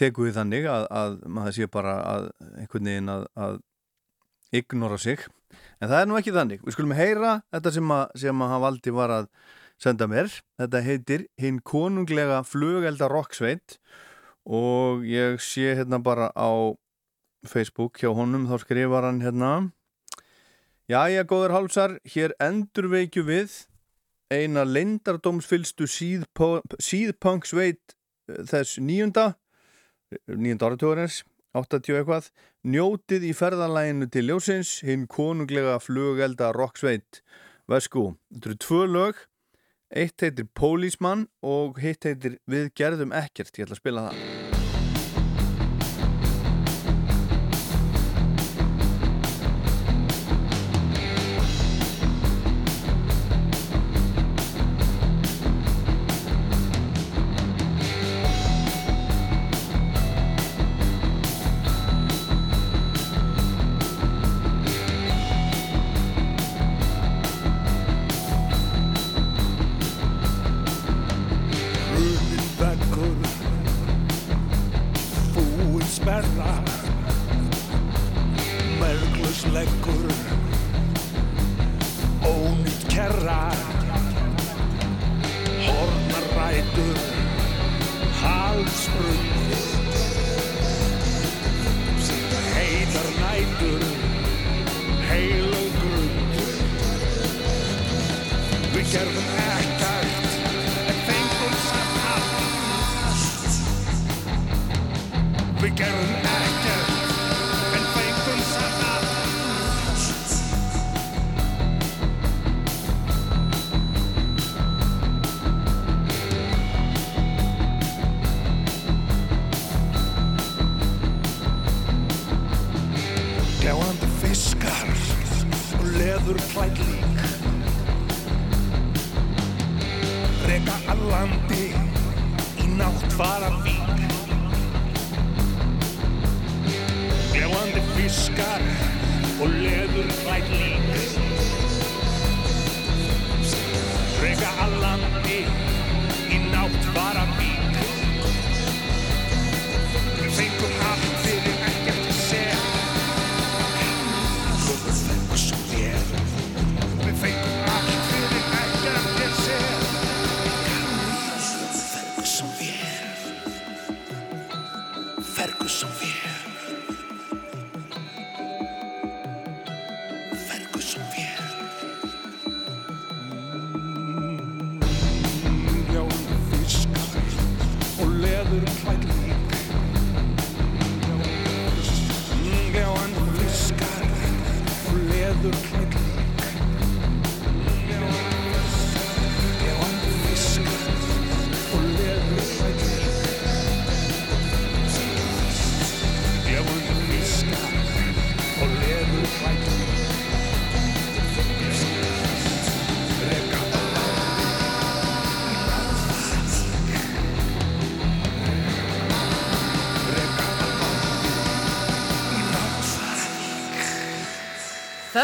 [0.00, 2.30] teku við þannig að, að maður sé bara að
[2.62, 3.60] einhvern veginn að, að
[4.54, 5.24] ignora sig.
[5.80, 6.62] En það er nú ekki þannig.
[6.64, 9.28] Við skulum heyra þetta sem að, sem að hann valdi var að
[9.82, 10.32] senda mér.
[10.60, 13.78] Þetta heitir Hinn konunglega flugelda rocksveit
[14.44, 16.76] og ég sé hérna bara á
[17.48, 19.52] Facebook hjá honum þá skrifar hann hérna.
[20.88, 23.50] Jæja, góður hálsar, hér endurveikju við
[24.32, 27.94] eina leyndardómsfylstu síðpunksveit
[28.28, 29.34] þess nýjunda
[30.28, 31.24] nýjunda áratugurins
[31.54, 32.30] 80 eitthvað,
[32.66, 37.22] njótið í ferðalæginu til ljósins, hinn konunglega flugelda rocksveit
[37.70, 39.22] Vesku, þetta eru tvö lög
[39.94, 44.43] eitt heitir Pólismann og hitt heitir Við gerðum ekkert, ég ætla að spila það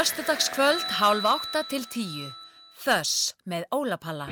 [0.00, 2.30] Föstudagskvöld hálf átta til tíu.
[2.80, 4.30] Þöss með Ólapalla.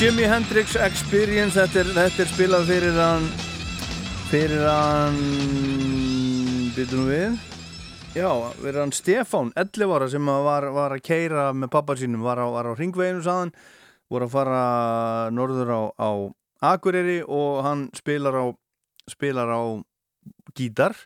[0.00, 3.26] Jimi Hendrix Experience þetta er, þetta er spilað fyrir hann
[4.30, 5.18] fyrir hann
[6.72, 7.34] byrjum við.
[8.16, 8.30] Já,
[8.62, 12.48] fyrir hann Stefán 11 ára sem var, var að keira með pappa sínum, var á,
[12.48, 13.52] á ringveginu saðan,
[14.08, 14.64] voru að fara
[15.36, 16.10] norður á, á
[16.72, 18.44] Akureyri og hann spilar á
[19.04, 19.60] spilar á
[20.56, 20.96] gítar.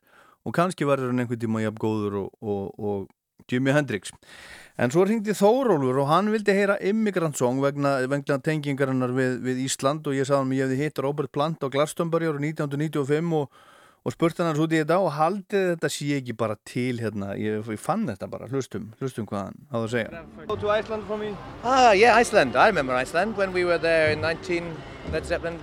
[0.47, 4.15] Og kannski verður hann einhvern tíma jafn góður og, og, og Jimi Hendrix
[4.75, 9.61] En svo ringdi Þórólfur og hann vildi heyra Immigrant Song vegna, vegna tengingarinnar við, við
[9.69, 13.37] Ísland og ég sagði hann að ég hefði hitt Robert Plant á Glastonbury árið 1995
[13.39, 13.61] og,
[14.03, 17.29] og spurt hann hans út í þetta og haldið þetta sé ekki bara til hérna,
[17.39, 20.23] ég, ég fann þetta bara, hlustum, hlustum hvað hann hafði að segja.
[20.49, 21.31] Go to Iceland for me.
[21.63, 22.57] Ah, yeah, Iceland.
[22.59, 24.75] I remember Iceland when we were there in 19,
[25.13, 25.61] Led Zeppelin,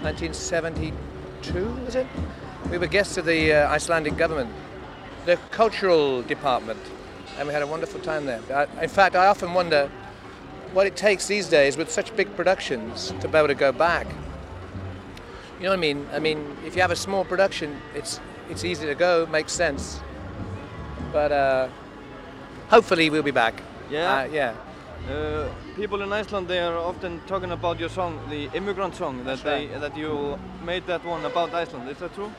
[0.00, 2.06] 1972, was it?
[2.70, 4.48] We were guests of the uh, Icelandic government,
[5.26, 6.80] the cultural department,
[7.40, 8.40] and we had a wonderful time there.
[8.54, 9.90] I, in fact, I often wonder
[10.74, 14.06] what it takes these days with such big productions to be able to go back.
[15.56, 16.06] You know what I mean?
[16.12, 20.00] I mean, if you have a small production, it's it's easy to go, makes sense.
[21.12, 21.68] But uh,
[22.68, 23.62] hopefully we'll be back.
[23.90, 24.12] Yeah?
[24.12, 24.54] Uh, yeah.
[25.10, 29.42] Uh, people in Iceland they are often talking about your song, the immigrant song that
[29.42, 31.88] they that you made that one about Iceland.
[31.88, 32.30] Is that true?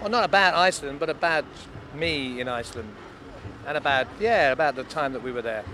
[0.00, 1.46] Well, not about Iceland, but about
[1.94, 2.88] me in Iceland,
[3.66, 5.64] and about yeah, about the time that we were there.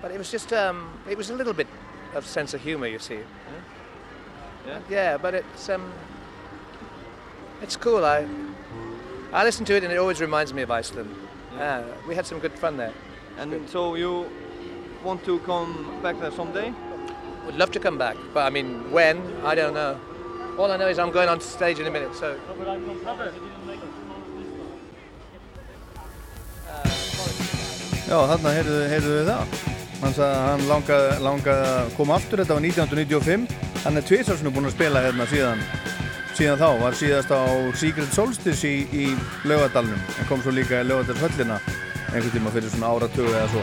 [0.00, 1.68] But it was just um, it was a little bit
[2.14, 3.20] of sense of humour, you see.
[4.66, 4.80] Yeah.
[4.90, 5.92] Yeah, but it's um,
[7.62, 8.04] it's cool.
[8.04, 8.26] I
[9.32, 11.14] I listen to it and it always reminds me of Iceland.
[11.56, 12.92] Yeah, we had some good fun there.
[13.38, 14.26] And so you
[15.04, 16.72] want to come back there someday?
[17.46, 19.20] Would love to come back, but I mean, when?
[19.44, 19.98] I don't know.
[20.58, 22.38] All I know is I'm going on stage in a minute, so.
[28.08, 29.54] Já, þarna heyrðu, heyrðu það.
[30.02, 33.44] Hann hann langaði, langaði að koma aftur, þetta var 1995.
[33.84, 35.62] Hann er tviðsársinu búinn að spila hérna síðan,
[36.34, 36.68] síðan þá.
[36.82, 37.42] Var síðast á
[37.78, 39.06] Secret Solstice í, í
[39.46, 40.02] Laugadalnum.
[40.18, 41.60] En kom svo líka í Laugadalshöllina
[42.12, 43.62] einhvern tíma fyrir svona áratögu eða svo.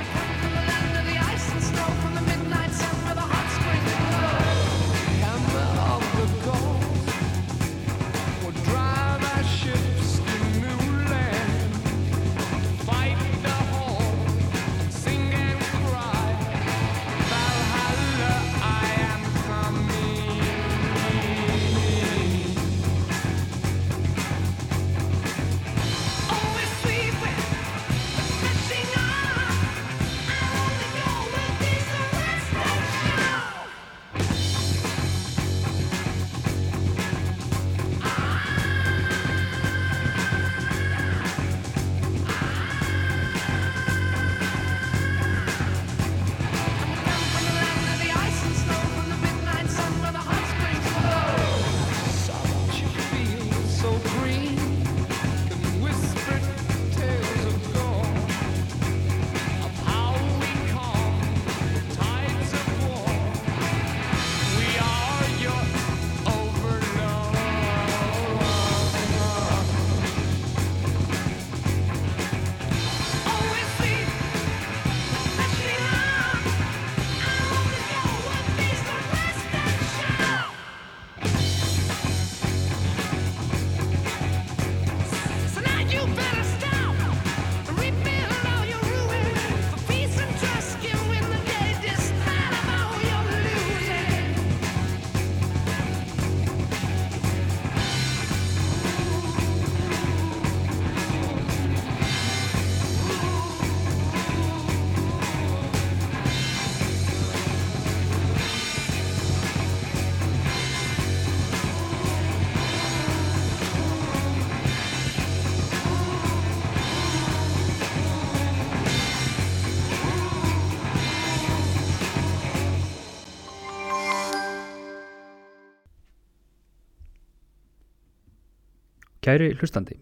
[129.29, 129.93] Kæri hlustandi,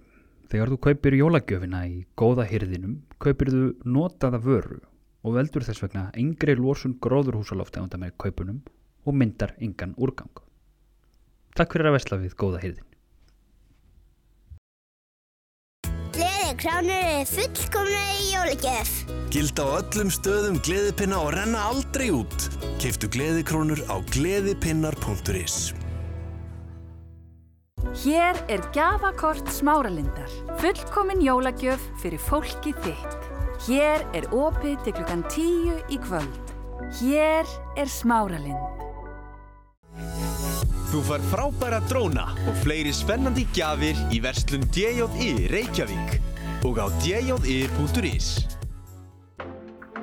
[0.47, 4.77] þegar þú kaupir jólagjöfina í góða hyrðinum, kaupir þú notaða vöru
[5.27, 8.61] og veldur þess vegna engri losun gróðurhúsaloftegunda með kaupunum
[9.03, 10.31] og myndar engan úrgang.
[11.59, 12.85] Takk fyrir að vesla við góða hyrðin.
[16.15, 18.93] Gleðikránur er fullkomna í jólagjöf.
[19.35, 22.47] Gilda á öllum stöðum gleðipinna og renna aldrei út.
[22.79, 25.75] Keiftu gleðikrónur á gleðipinnar.is
[27.95, 30.29] Hér er gjafakort smáralindar.
[30.59, 33.17] Fullkomin jólagjöf fyrir fólki þitt.
[33.67, 36.51] Hér er opið til klukkan tíu í kvöld.
[36.99, 37.47] Hér
[37.77, 38.75] er Smáralind.
[40.87, 46.15] Þú far frábæra dróna og fleiri spennandi gjafir í verslun DJI Reykjavík
[46.67, 48.29] og á dji.is.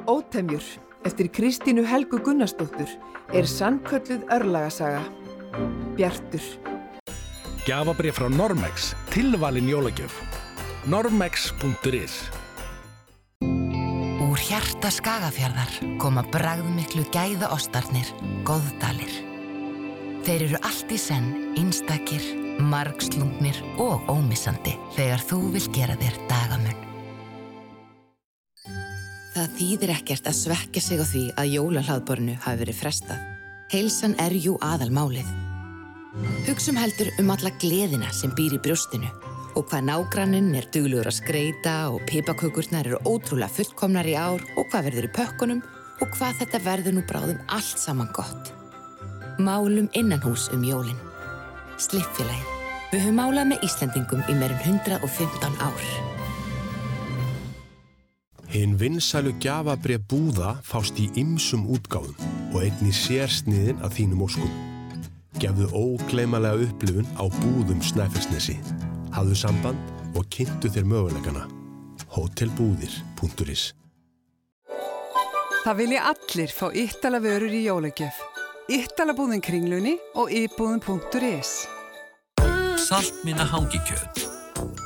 [0.04, 0.66] Ótemjur
[1.08, 2.90] eftir Kristínu Helgu Gunnarsdóttur
[3.32, 5.04] er sannkölluð örlagasaga.
[5.96, 6.73] Bjartur.
[7.64, 10.12] Gjafabrið frá Normex, tilvalin jólagjöf.
[10.84, 12.16] Normex.is
[14.20, 15.72] Úr hjarta skagafjarðar
[16.02, 18.10] koma bragðmiklu gæða ostarnir,
[18.44, 19.14] góðdalir.
[20.26, 22.26] Þeir eru allt í senn, einstakir,
[22.60, 26.84] margslungnir og ómissandi þegar þú vil gera þér dagamun.
[29.32, 33.24] Það þýðir ekkert að svekja sig á því að jólahlaðborinu hafi verið frestað.
[33.72, 35.32] Heilsan er jú aðal málið.
[36.46, 39.08] Hugsum heldur um alla gleðina sem býr í brjóstinu
[39.58, 44.68] og hvað nágranninn er duglugur að skreita og pipakökurnar eru ótrúlega fullkomnar í ár og
[44.70, 45.62] hvað verður í pökkunum
[46.02, 48.50] og hvað þetta verður nú bráðum allt saman gott.
[49.38, 50.98] Málum innanhús um jólin.
[51.78, 52.50] Slippfélagið.
[52.92, 55.88] Við höfum málað með Íslendingum í meirum 115 ár.
[58.54, 62.14] Hinn vinsælu gjafabrið búða fást í ymsum útgáðum
[62.52, 64.73] og einni sérsniðin að þínum óskum.
[65.42, 68.58] Gefðu ógleymalega upplifun á búðum Snæfellsnesi.
[69.14, 71.48] Hafðu samband og kynntu þér möguleikana.
[72.14, 73.72] Hotelbúðir.is
[75.64, 78.18] Það vilja allir fá yttala vörur í jólagjöf.
[78.68, 81.54] Yttalabúðin kringlunni og íbúðin.is
[82.84, 84.26] Saltminna hangikjöt.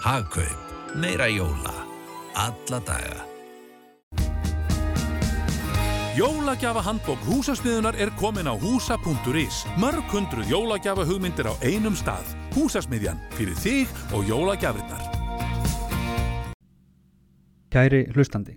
[0.05, 0.77] Hagkaup.
[0.95, 1.75] Meira jóla.
[2.35, 3.28] Alla daga.
[6.19, 9.62] Jólagjafa handbók húsasmiðunar er komin á húsa.is.
[9.78, 12.27] Mörg hundruð jólagjafa hugmyndir á einum stað.
[12.57, 15.05] Húsasmiðjan fyrir þig og jólagjafinnar.
[17.70, 18.57] Kæri hlustandi,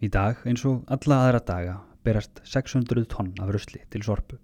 [0.00, 1.74] í dag eins og alla aðra daga
[2.06, 4.40] berast 600 tonn af rusli til sorpu.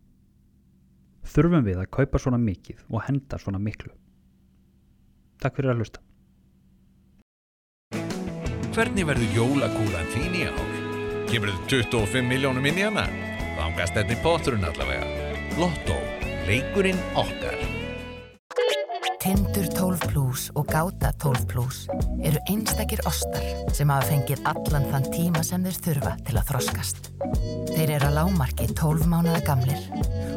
[1.25, 3.95] Þurfum við að kaupa svona mikið og henda svona miklu.
[5.41, 6.05] Takk fyrir að hlusta.
[8.77, 10.80] Hvernig verður jólakúlan þín í ár?
[11.31, 13.05] Kemur þið 25 miljónum inn í hana?
[13.55, 15.05] Þangast þetta í poturinn allavega.
[15.61, 15.95] Lotto,
[16.49, 17.61] leikurinn okkar.
[19.23, 21.85] Tindur 12 Plus og Gáta 12 Plus
[22.27, 23.47] eru einstakir ostar
[23.77, 27.11] sem hafa fengið allan þann tíma sem þeir þurfa til að þroskast.
[27.77, 29.87] Þeir eru að lámarki 12 mánuða gamlir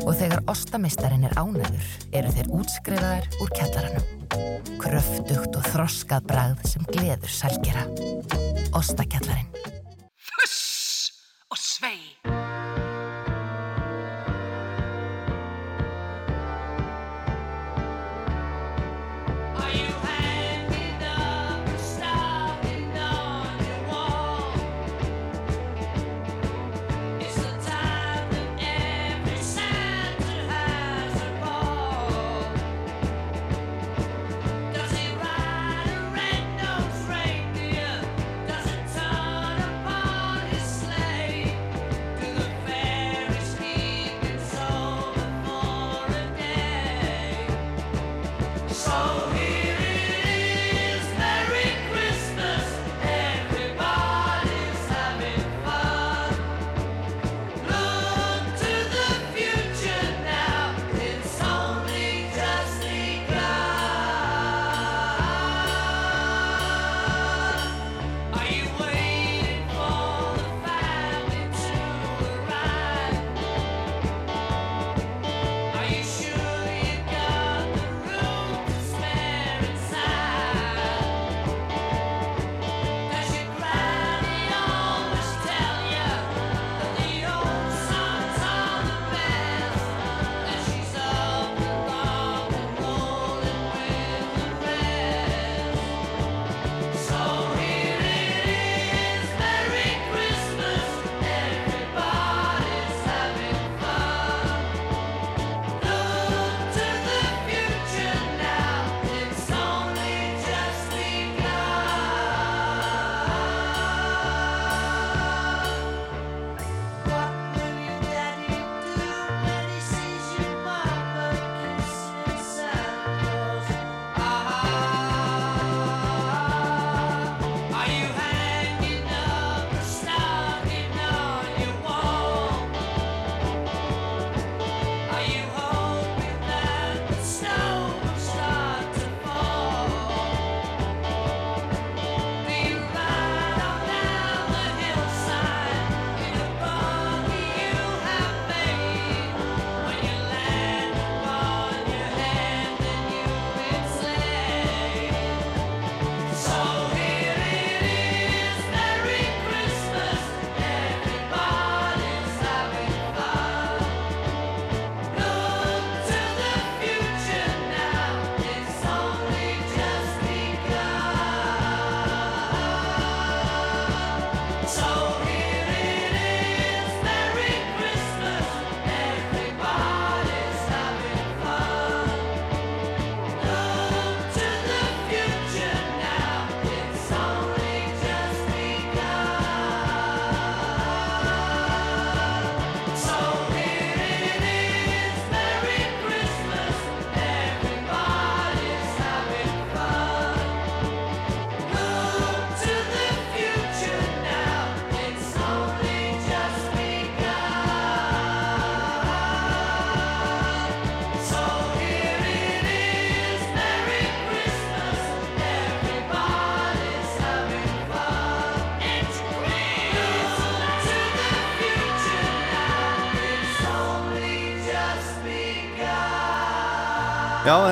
[0.03, 1.91] og þegar ostamistarinn er ánæður
[2.21, 4.77] eru þeir útskrifaðar úr kjallaranum.
[4.83, 7.87] Kröftugt og þroskað bragð sem gleður sælgera.
[8.77, 9.49] Ostakjallarinn.
[48.95, 49.32] 아!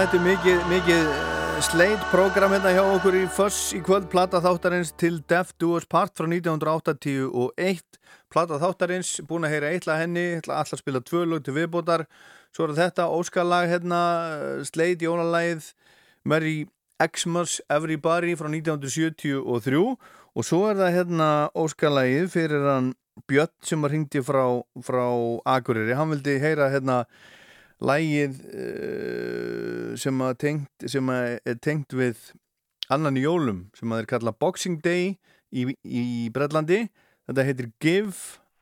[0.02, 4.40] Þetta er mikið, mikið eh, sleit program hérna hjá okkur í Fuss í kvöld, plata
[4.42, 8.00] þáttarins til Death Do Us Part frá 1981
[8.34, 12.08] plata þáttarins, búin að heyra eitla henni, að spila tvö lög til viðbótar,
[12.50, 14.00] svo er þetta Óskarlag hérna,
[14.66, 15.68] sleit jólalægið
[16.26, 16.56] Merry
[16.98, 22.90] Xmas Everybody frá 1973 og svo er það hérna Óskarlægið fyrir hann
[23.30, 24.48] Björn sem var hringdi frá,
[24.82, 25.06] frá
[25.60, 27.04] Akureyri, hann vildi heyra hérna
[27.82, 32.32] lægið uh, sem, að tengt, sem er tengt við
[32.92, 35.16] annan í jólum sem að er kallað Boxing Day
[35.52, 36.84] í, í Breitlandi
[37.30, 38.14] þetta heitir Give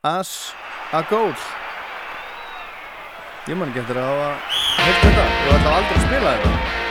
[0.06, 0.52] Us
[0.96, 1.34] a Goal.
[3.48, 4.30] Ég man ekki eftir að hafa
[4.80, 6.89] heilt þetta, ég var alltaf aldrei að spila þetta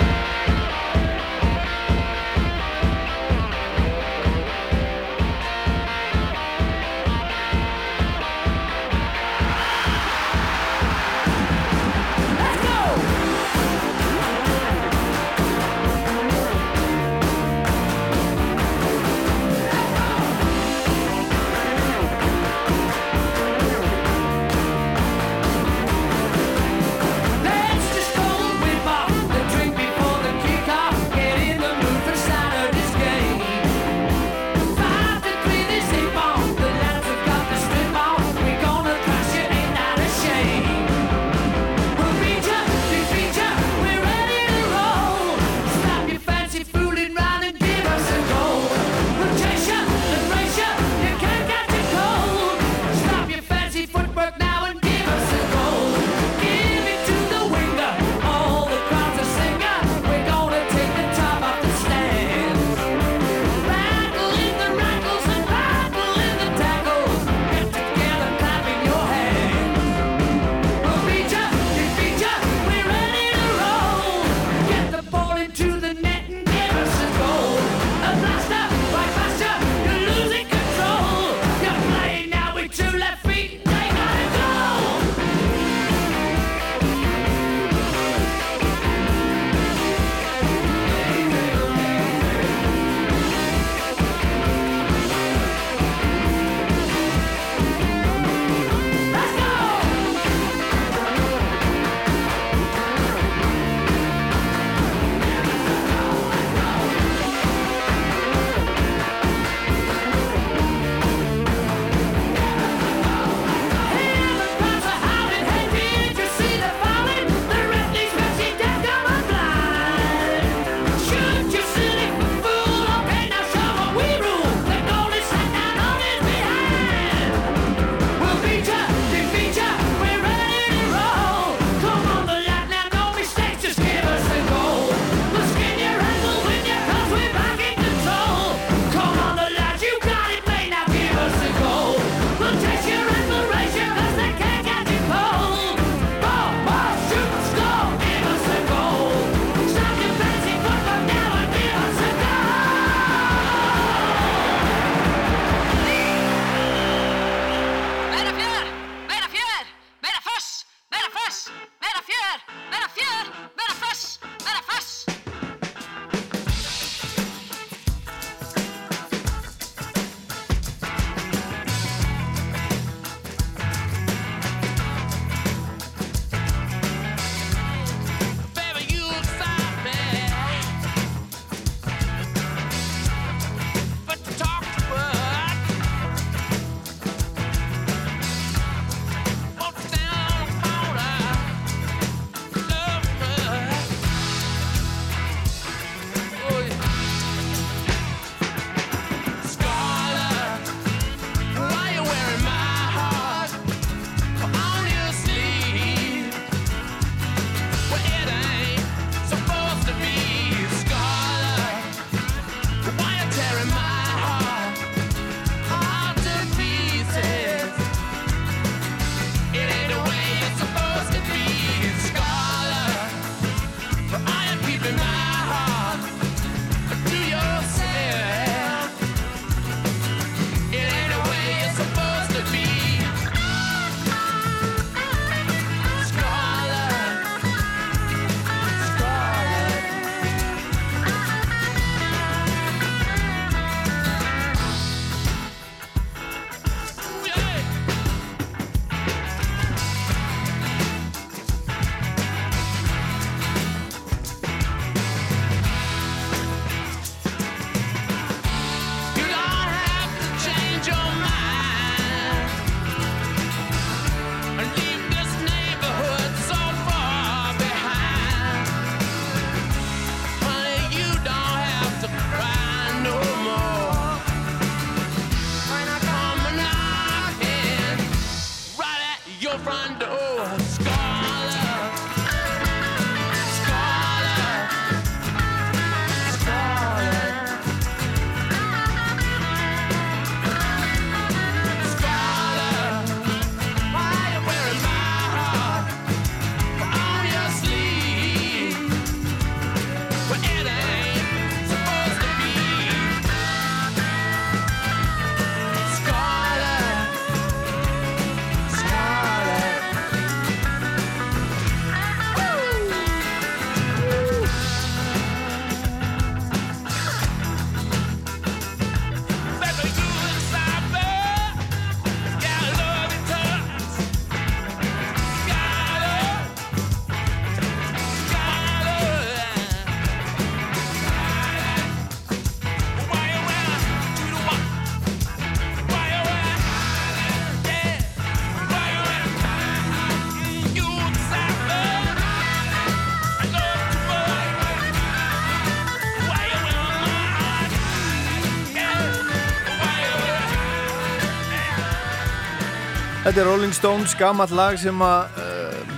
[353.19, 355.95] Þetta er Rolling Stones, gammalt lag sem að uh,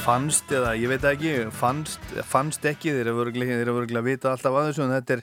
[0.00, 4.70] fannst, eða ég veit ekki, fannst, fannst ekki, þeir eru örgulega að vita alltaf að
[4.70, 5.22] þessu, en þetta er,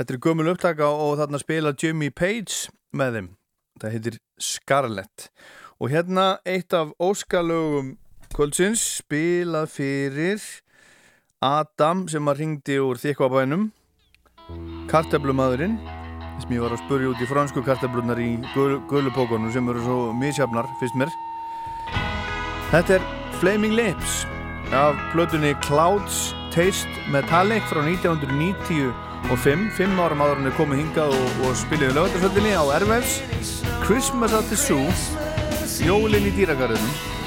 [0.00, 3.30] þetta er gömul upptaka og þarna spila Jimmy Page með þeim.
[3.78, 5.30] Það heitir Scarlett.
[5.78, 7.94] Og hérna eitt af óskalögum
[8.34, 10.42] kvöldsins spilað fyrir
[11.38, 13.70] Adam sem að ringdi úr þykvabænum,
[14.90, 15.78] kartablumadurinn
[16.42, 19.98] sem ég var að spurja út í fransku kartablunar í gul, gulupókunum sem eru svo
[20.16, 21.12] misjafnar fyrst mér.
[22.72, 23.06] Þetta er
[23.38, 24.22] Flaming Lips
[24.74, 28.92] af plötunni Clouds Taste Metallic frá 1995
[29.76, 30.00] fimm.
[30.00, 33.20] Árum áður hann er komið hingað og, og spiliði lögatarsvöldinni á Airwaves
[33.86, 34.84] Christmas at the Zoo
[35.82, 37.21] Jólin í dýragarðinum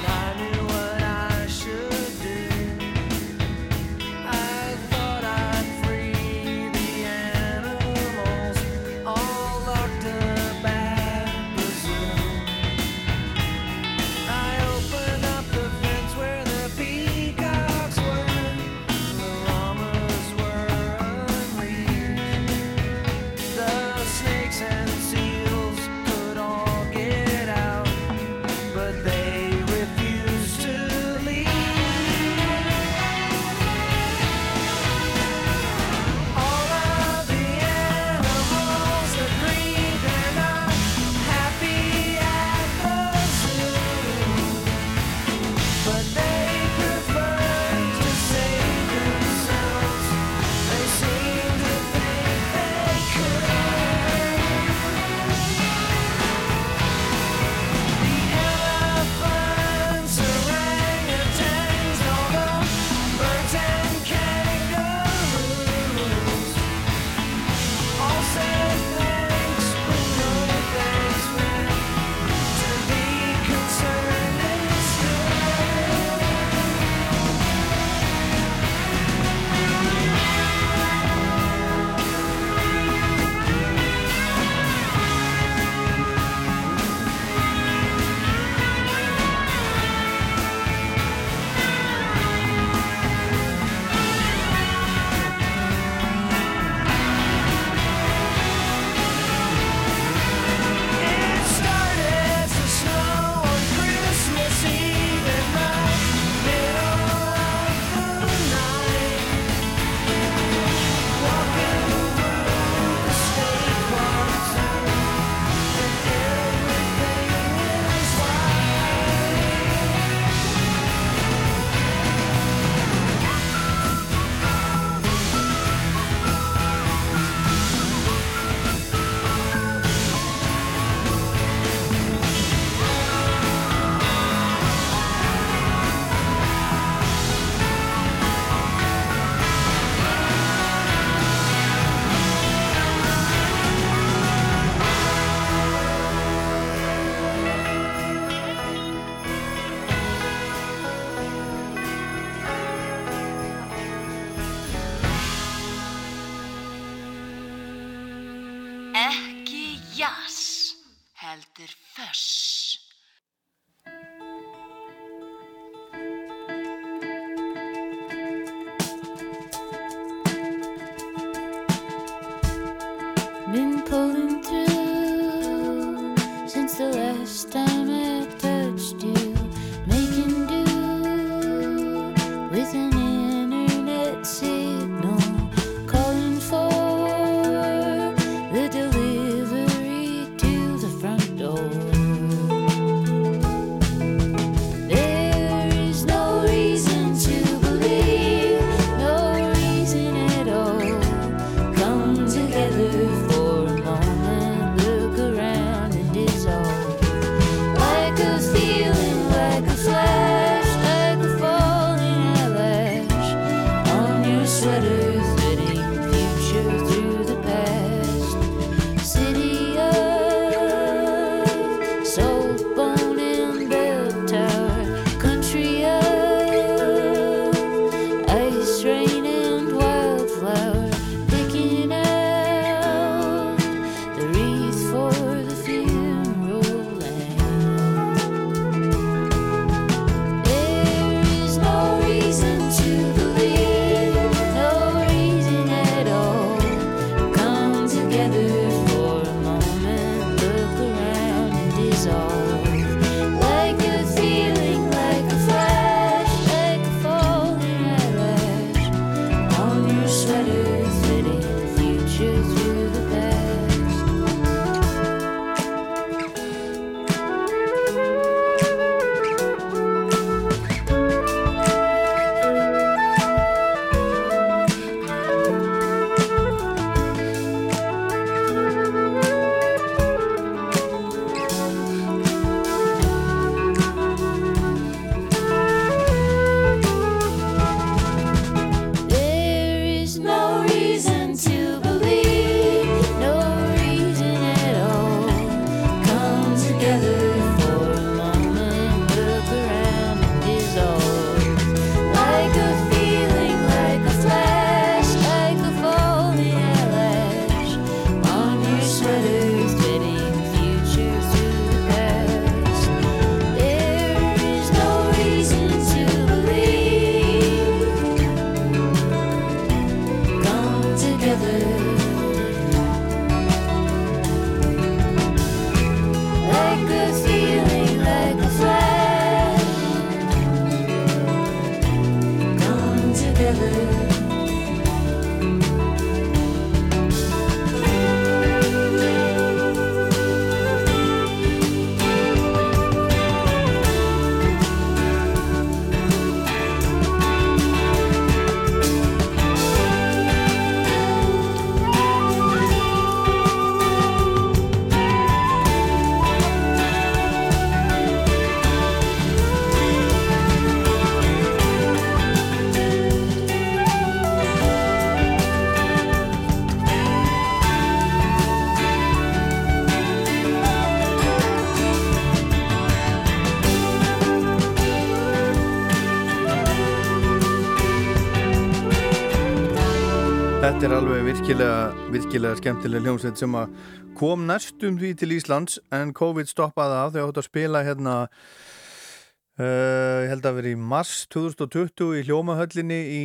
[380.85, 381.77] Þetta er alveg virkilega,
[382.13, 383.71] virkilega skemmtilega hljómsveit sem að
[384.13, 387.13] kom næstum því til Íslands en COVID stoppaði af.
[387.15, 392.99] Þegar átt að spila hérna uh, ég held að vera í mars 2020 í hljómahöllinni
[393.15, 393.21] í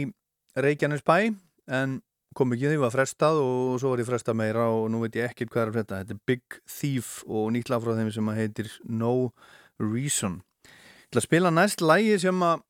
[0.57, 1.35] Reykjanes bæ
[1.77, 1.99] en
[2.33, 5.29] kom ekki því var frestað og svo var ég frestað meira og nú veit ég
[5.29, 8.31] ekkert hvað er að fresta þetta er Big Thief og nýtt lag frá þeim sem
[8.33, 9.35] að heitir No
[9.77, 10.41] Reason.
[10.65, 12.65] Ég ætla að spila næst lægi sem að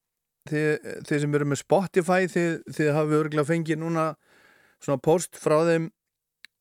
[0.50, 4.08] þið, þið sem eru með Spotify þið, þið hafið örgulega fengið núna
[4.80, 5.90] svona post frá þeim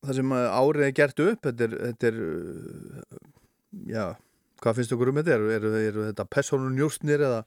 [0.06, 3.20] það sem að árið er gert upp þetta er, þetta er uh,
[3.90, 4.06] já,
[4.64, 5.36] hvað finnst okkur um þetta?
[5.36, 7.44] Eru, eru, eru þetta persónun njóstnir eða,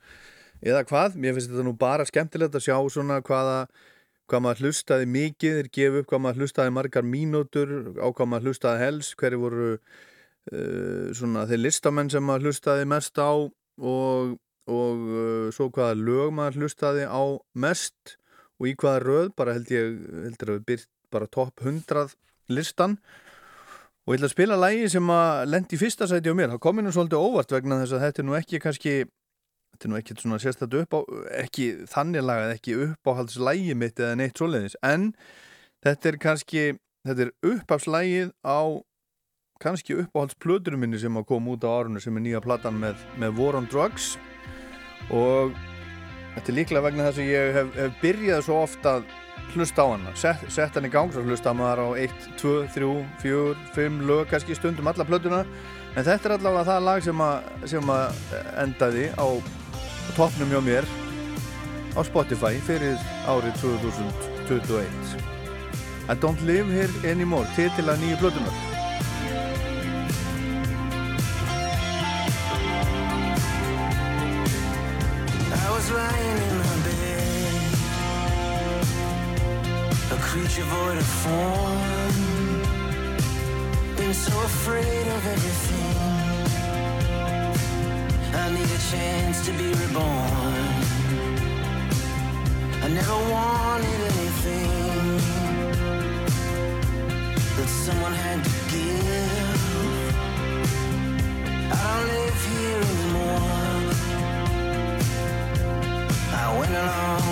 [0.60, 3.58] eða hvað, mér finnst þetta nú bara skemmtilegt að sjá svona hvaða
[4.30, 8.48] hvað maður hlustaði mikið, þeir gefu upp hvað maður hlustaði margar mínútur á hvað maður
[8.48, 14.34] hlustaði helst, hverju voru uh, svona þeir listamenn sem maður hlustaði mest á og,
[14.68, 17.22] og uh, svo hvaða lög maður hlustaði á
[17.64, 18.16] mest
[18.62, 19.96] og í hvaða röð, bara held ég
[20.28, 22.14] heldur að við byrt bara topp 100
[22.52, 22.96] listan.
[24.06, 26.86] Og ég ætla að spila lægi sem að lendi fyrsta sæti á mér, það komið
[26.86, 30.16] nú svolítið óvart vegna þess að þetta er nú ekki kannski þetta er nú ekki
[30.18, 31.00] svona sérstaklega upp á
[31.42, 35.12] ekki þannig lagað, ekki uppáhaldslægi mitt eða neitt svoleiðis, en
[35.86, 36.64] þetta er kannski,
[37.06, 38.60] þetta er uppáhaldslægið á
[39.62, 43.38] kannski uppáhaldsplöturum minni sem að koma út á árunni sem er nýja platan með, með
[43.38, 44.16] War on Drugs.
[45.14, 45.54] Og
[46.36, 49.12] þetta er líklega vegna þess að ég hef, hef byrjað svo ofta að
[49.52, 50.14] hlusta á hana.
[50.16, 52.90] Sett, sett hann í gang, svo hlusta maður á 1, 2, 3,
[53.22, 55.42] 4, 5 lög kannski stundum alla plötuna.
[55.92, 58.22] En þetta er allavega það lag sem að, sem að
[58.64, 60.88] endaði á, á toppnum hjá mér
[61.92, 62.96] á Spotify fyrir
[63.28, 65.20] árið 2021
[66.08, 67.46] I don't live here anymore.
[67.56, 68.71] Titila nýju plötunar
[75.82, 77.62] was lying in my bed,
[80.10, 82.56] a creature void of form.
[83.96, 85.96] Been so afraid of everything.
[88.42, 90.66] I need a chance to be reborn.
[92.84, 95.18] I never wanted anything
[97.56, 100.14] that someone had to give.
[101.72, 103.61] I don't live here anymore.
[106.44, 107.22] I went along.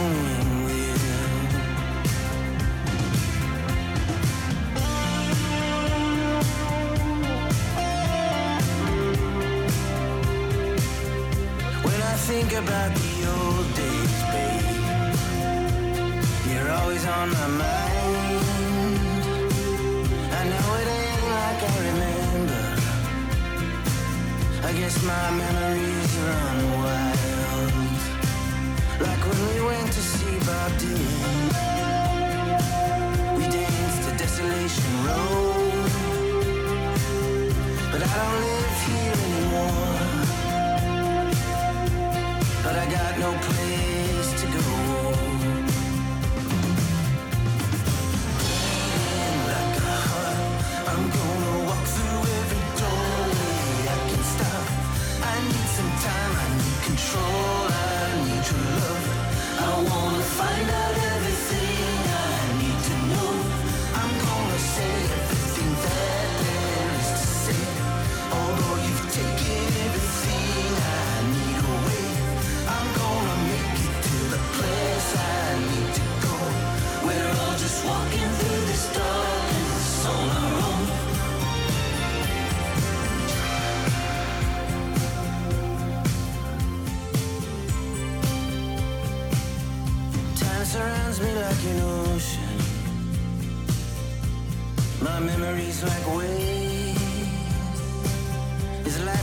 [11.87, 14.79] When I think about the old days, babe,
[16.51, 17.91] you're always on my mind.
[20.39, 22.63] I know it ain't like I remember.
[24.69, 26.80] I guess my memories run
[33.39, 34.85] We danced to Desolation.
[37.93, 39.99] But I don't live here anymore.
[42.65, 43.60] But I got no place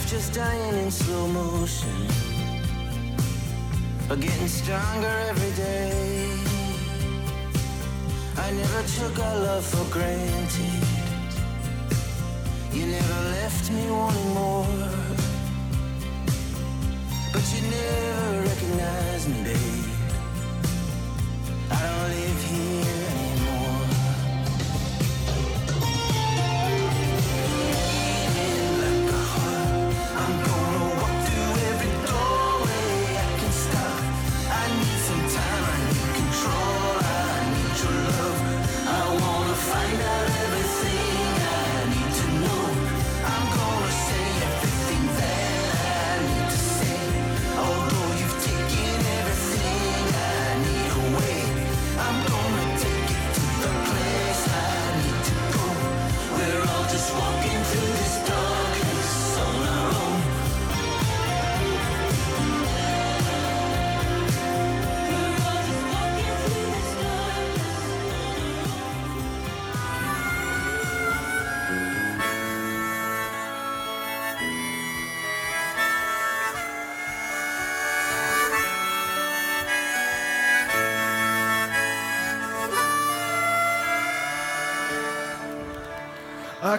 [0.08, 2.08] just dying in slow motion?
[4.08, 6.40] but getting stronger every day?
[8.38, 10.84] I never took our love for granted.
[12.72, 14.66] You never left me wanting more.
[17.34, 19.92] But you never recognized me, babe.
[21.70, 22.97] I don't live here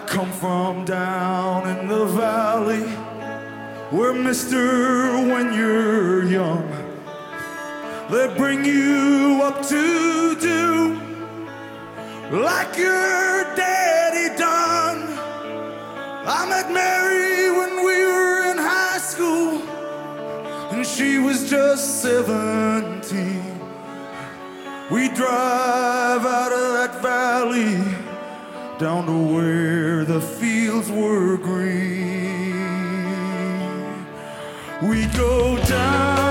[0.09, 2.81] come from down in the valley.
[3.95, 6.67] Where mister when you're young.
[8.09, 10.99] They bring you up to do
[12.31, 14.99] like your daddy done.
[16.25, 19.61] I met mary when we were in high school
[20.73, 23.59] and she was just 17
[24.91, 27.77] we drive out of that valley
[28.79, 32.55] down to where the fields were green.
[34.81, 36.28] We go down.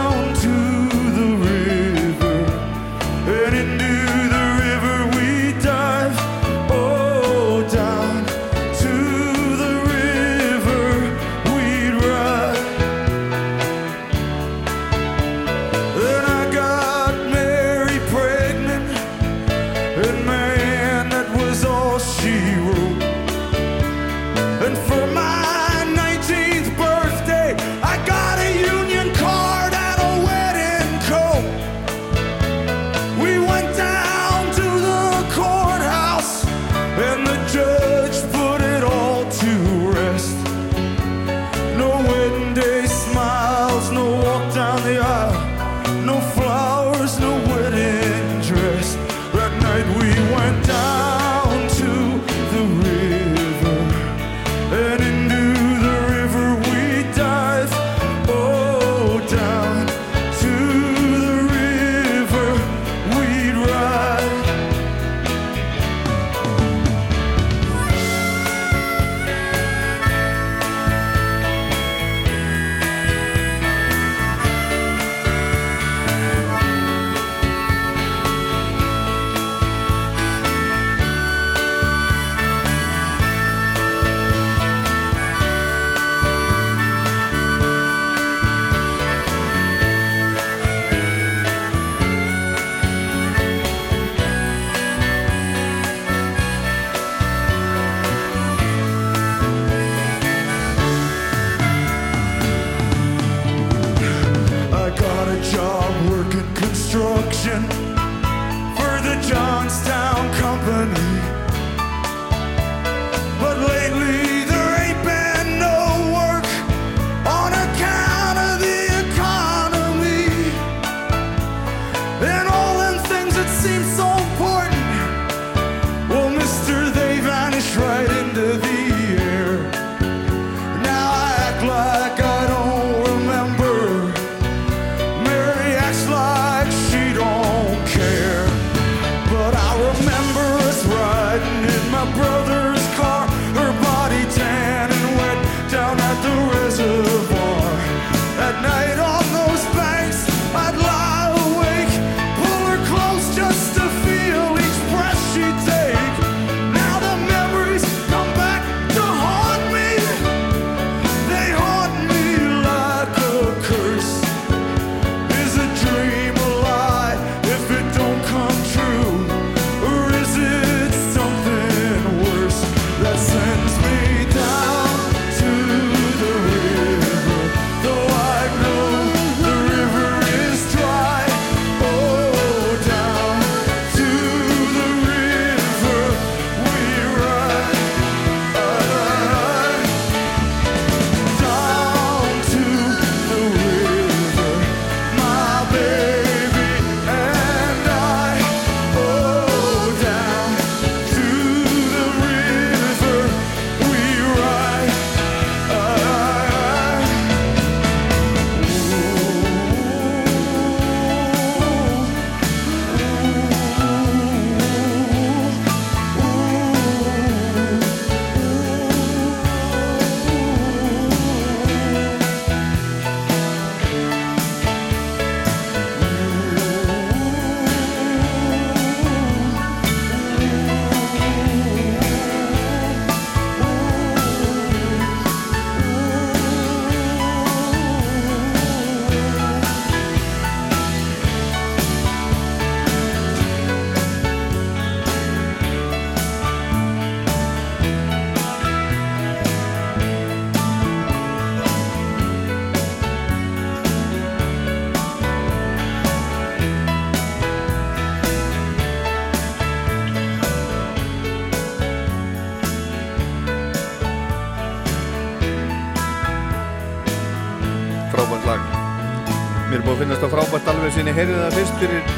[270.69, 272.09] Frábært alveg sinni heyrði það fyrst fyrir,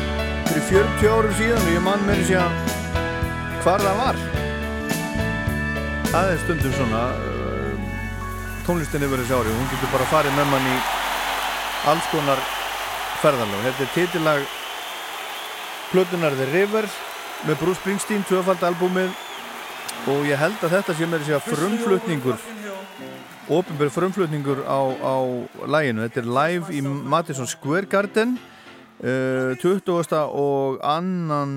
[0.48, 2.54] fyrir 40 árum síðan og ég mann með þessi að
[3.62, 4.16] hvar það var.
[6.10, 7.84] Það er stundum svona uh,
[8.66, 10.74] tónlistin yfir þessi ári og hún getur bara farið með mann í
[11.92, 12.42] alls konar
[13.22, 13.62] ferðarlög.
[13.68, 14.48] Þetta er titillag
[15.92, 16.90] Plötunar The River
[17.46, 19.14] með Bruce Springsteen, tvöfald albúmið
[20.10, 22.42] og ég held að þetta sé þessi að frumflutningur
[23.50, 25.14] ofinbjörg frumflutningur á, á
[25.68, 26.06] læginu.
[26.06, 28.38] Þetta er live í Madison Square Garden
[29.04, 30.16] uh, 20.
[30.16, 31.54] og annan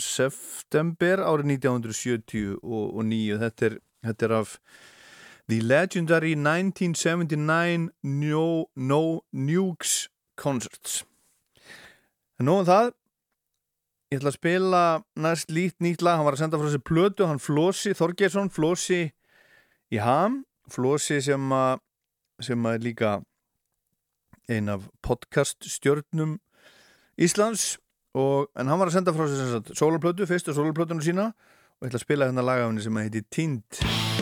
[0.00, 3.76] september árið 1979 þetta er,
[4.06, 4.56] þetta er af
[5.50, 8.46] The Legendary 1979 No,
[8.76, 10.08] no Nukes
[10.40, 11.04] Concerts
[12.40, 12.94] nú um það
[14.10, 14.84] ég ætla að spila
[15.20, 19.02] næst lít nýtt lag, hann var að senda frá þessi plötu hann Flósi Þorgeirsson, Flósi
[19.92, 21.82] í Ham, Flósi sem að
[22.44, 23.18] sem er líka
[24.50, 26.38] ein af podcast stjörnum
[27.20, 27.78] Íslands
[28.14, 31.30] og, en hann var að senda frá þessi sólarplötu, fyrstu sólarplötunu sína
[31.80, 34.19] og ætla að spila hérna lagafni sem heiti Tind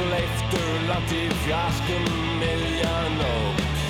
[0.00, 2.06] Eins og leiftur langt í fjaskum
[2.40, 3.80] miðjan nótt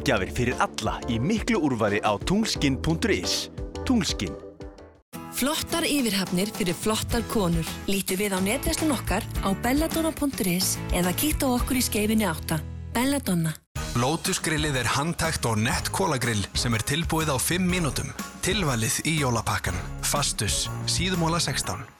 [0.00, 3.50] Jólagjafir fyrir alla í miklu úrvari á tungskinn.is
[3.84, 4.32] Tungskinn
[5.36, 7.66] Flottar yfirhafnir fyrir flottar konur.
[7.88, 12.60] Lítu við á netverslun okkar á belladonna.is eða kíktu á okkur í skeifinni átta.
[12.96, 13.54] Belladonna.
[14.00, 18.10] Lotus grillið er handtækt og nett kólagrill sem er tilbúið á 5 mínútum.
[18.44, 19.76] Tilvalið í jólapakkan.
[20.02, 21.99] Fastus, síðumóla 16.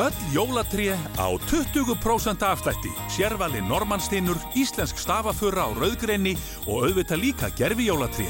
[0.00, 2.88] Öll jólatré á 20% afslætti.
[3.12, 8.28] Sérvali Normansteinur, íslensk stafafurra á rauðgreinni og auðvitað líka gerfi jólatré.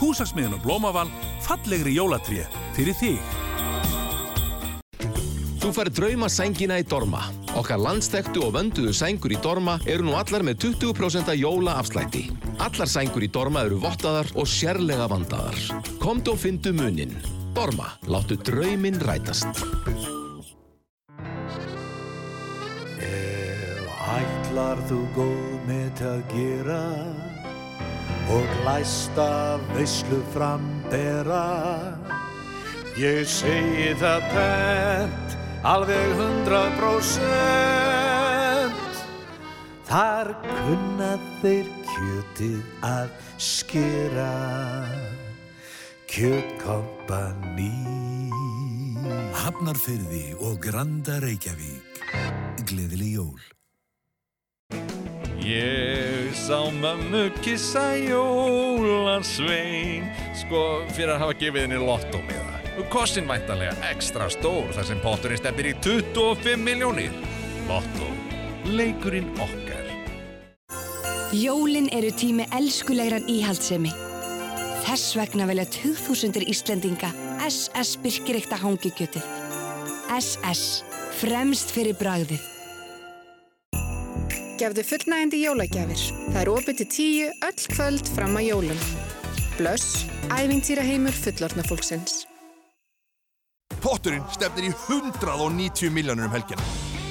[0.00, 1.12] Húsaksmiðun og blómaval,
[1.46, 2.42] fallegri jólatré
[2.74, 3.20] fyrir þig.
[5.62, 7.22] Þú fær drauma sængina í Dorma.
[7.54, 12.24] Okkar landstektu og vönduðu sængur í Dorma eru nú allar með 20% jóla afslætti.
[12.58, 15.86] Allar sængur í Dorma eru vottaðar og sérlega vandaðar.
[16.02, 17.14] Komdu og fyndu munin.
[17.54, 19.62] Dorma, láttu drauminn rætast.
[24.62, 26.82] Ætlar þú góð mitt að gera
[28.30, 31.46] og glæsta veislu frambera
[33.00, 35.34] Ég segi það pent,
[35.66, 37.22] alveg hundrað prósent
[39.88, 43.08] Þar kunna þeir kjötið að
[43.42, 44.30] skera
[46.12, 47.74] Kjötkompani
[49.42, 52.04] Hafnarfyrði og Granda Reykjavík.
[52.68, 53.51] Gleðileg jól.
[55.42, 60.06] Ég sá mömmu kissa jólasvein
[60.38, 65.72] Sko, fyrir að hafa gefið henni lottómiða Kostin væntanlega ekstra stór þar sem potturinn stefnir
[65.72, 67.12] í 25 miljónir
[67.68, 68.08] Lottó,
[68.70, 69.82] leikurinn okkar
[71.32, 73.88] Jólin eru tími elskulegrar íhaldsemi.
[74.84, 77.08] Þess vegna velja 2000 Íslendinga
[77.46, 79.24] SS Birkireikta hangikjötið.
[80.12, 80.82] SS.
[81.22, 82.51] Fremst fyrir bragðið.
[84.62, 86.02] Gefðu fullnægandi jólagjafir.
[86.30, 88.84] Það er opið til tíu öll kvöld fram að jólum.
[89.56, 92.20] Blöss, ævintýraheimur fullorðna fólksins.
[93.82, 96.62] Potturinn stefnir í 190 miljónur um helgina.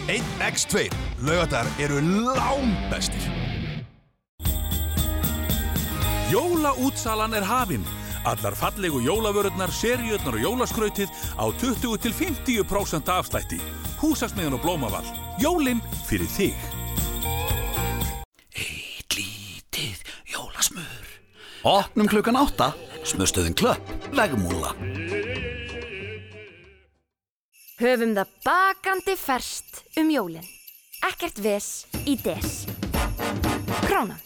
[0.07, 0.87] 1x2
[1.27, 3.27] laugadar eru lámbestir.
[6.31, 7.83] Jólaútsalan er hafinn.
[8.31, 13.59] Allar fallegu jólavörurnar, seriurnar og jólaskrautið á 20-50% afslætti.
[13.99, 15.17] Húsasmiðan og blómaval.
[15.41, 16.80] Jólinn fyrir þig.
[21.61, 22.71] Opnum klukkan átta,
[23.05, 23.85] smurstöðin klöpp,
[24.17, 24.71] vegmúla.
[27.77, 30.47] Höfum það bakandi ferst um jólin.
[31.05, 32.65] Ekkert ves í des.
[33.85, 34.17] Kránan.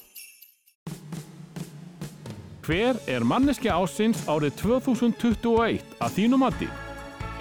[2.63, 6.71] Hver er manneski ásins árið 2021 að þínu mati?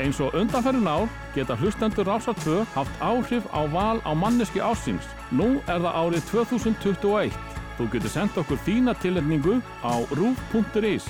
[0.03, 1.07] Eins og undanferðin ár
[1.39, 5.07] geta hlustendur Rásar 2 haft áhrif á val á manneski ásins.
[5.31, 7.54] Nú er það árið 2021.
[7.79, 11.09] Þú getur sendt okkur þína tilendingu á rúf.is.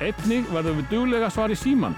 [0.00, 1.96] Einnig verður við duglega svar í síman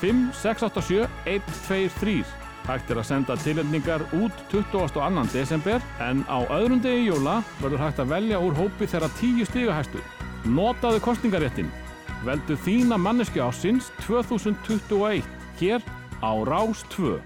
[0.00, 2.24] 5687 123.
[2.66, 5.24] Hægt er að senda tilendingar út 22.
[5.32, 10.02] desember en á öðrum degi jóla verður hægt að velja úr hópi þeirra tíu stigahæstu.
[10.44, 11.70] Notaðu kostningaréttin.
[12.24, 15.24] Veldu þína manneski ásins 2021
[15.60, 15.80] hér
[16.20, 17.16] á Rás 2.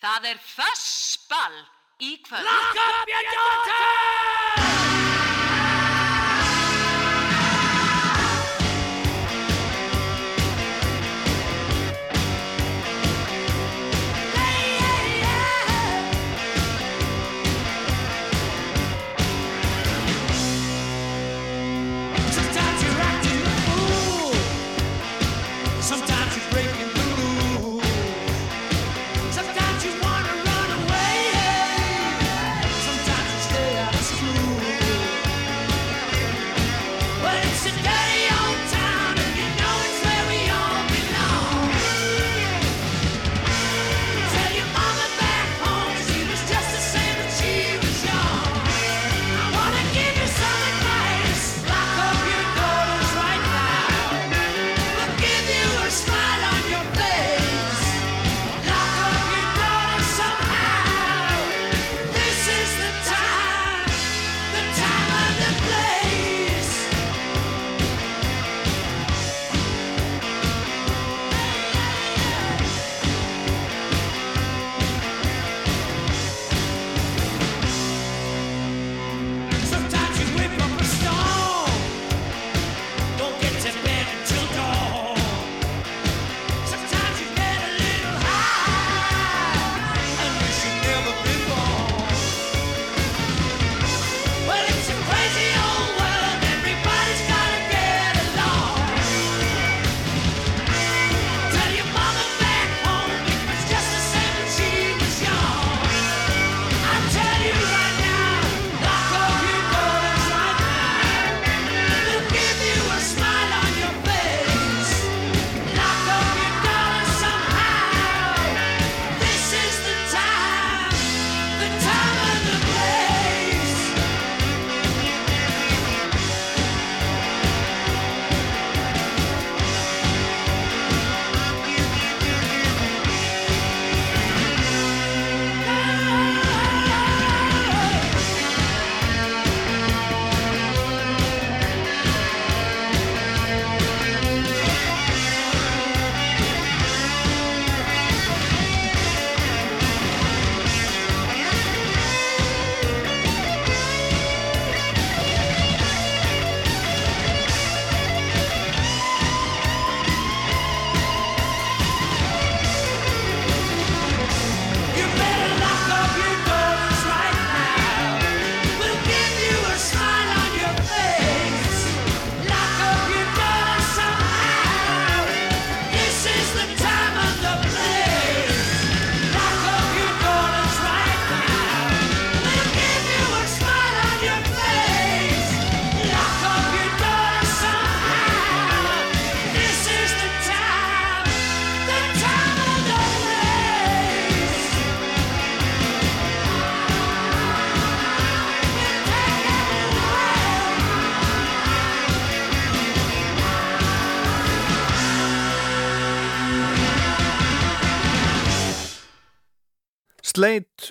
[0.00, 1.58] Það er fössball
[2.00, 2.48] í kvöld.
[2.50, 3.00] Sometimes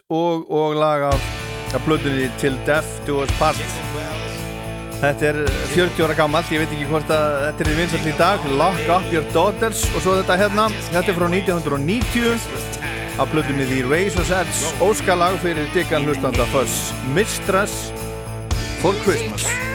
[0.10, 3.60] og, og lag af blöðunni Till Death Do Us Part.
[5.00, 5.38] Þetta er
[5.76, 9.14] 40 ára gammalt, ég veit ekki hvort að þetta er vinsalt í dag, Lock Up
[9.14, 14.76] Your Daughters og svo þetta hérna, þetta er frá 1990 af blöðunni The Razor's Edge,
[14.84, 17.92] óskalag fyrir diggan hlustanda Fuss Mistress
[18.82, 19.69] for Christmas.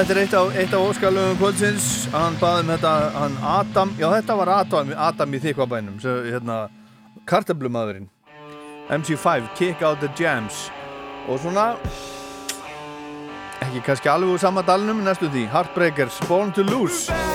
[0.00, 1.86] Þetta er eitt af, af óskalöfum kvöldsins.
[2.08, 6.56] Hann baði um þetta, hann Adam já þetta var Adam, Adam í þykvabænum hérna,
[7.28, 8.06] kartablumadurinn
[8.96, 10.70] MC5, Kick Out The Jams.
[11.28, 11.74] Og svona
[13.60, 17.29] ekki kannski alveg úr samadalunum næstu því, Heartbreakers, Born To Lose.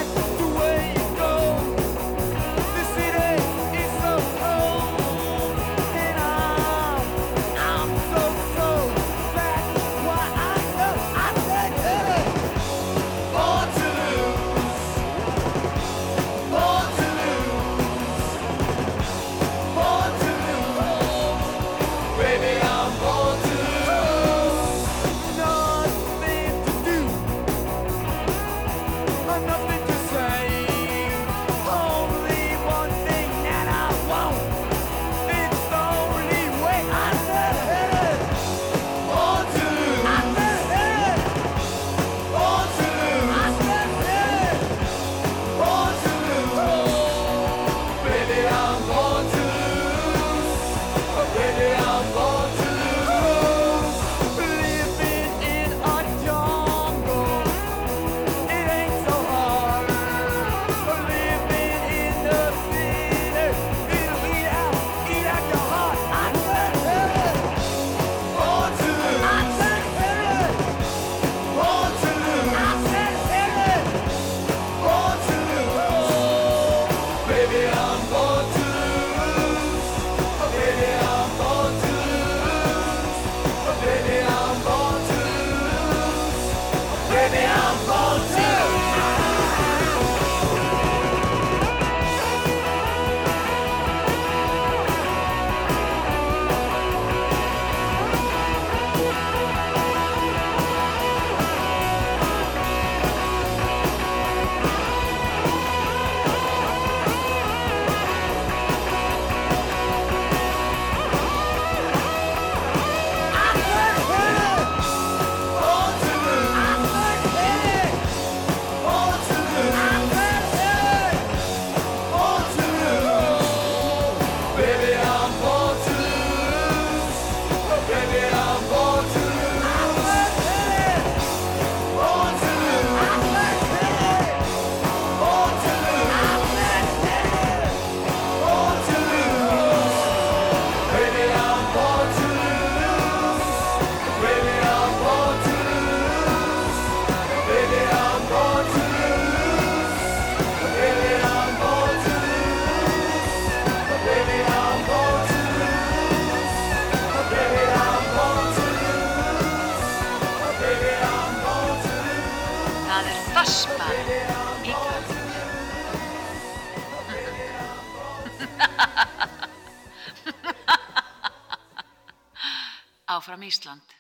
[173.26, 173.95] áfram Ísland.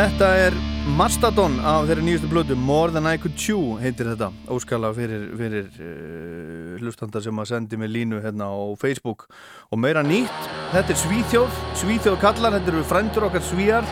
[0.00, 0.54] Þetta er
[0.96, 4.30] Mastadon af þeirri nýjustu blödu More Than I Could Chew heitir þetta.
[4.48, 9.26] Óskala fyrir, fyrir eh, uh, hlustandar sem að sendi mig línu hérna á Facebook.
[9.68, 13.90] Og meira nýtt þetta er Svíþjóð, Svíþjóð kallar þetta eru frændur okkar svíjar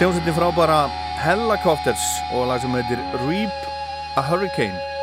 [0.00, 0.80] sjónsendin frábara
[1.22, 4.93] Hellacopters og lag sem heitir Reap a Hurricane.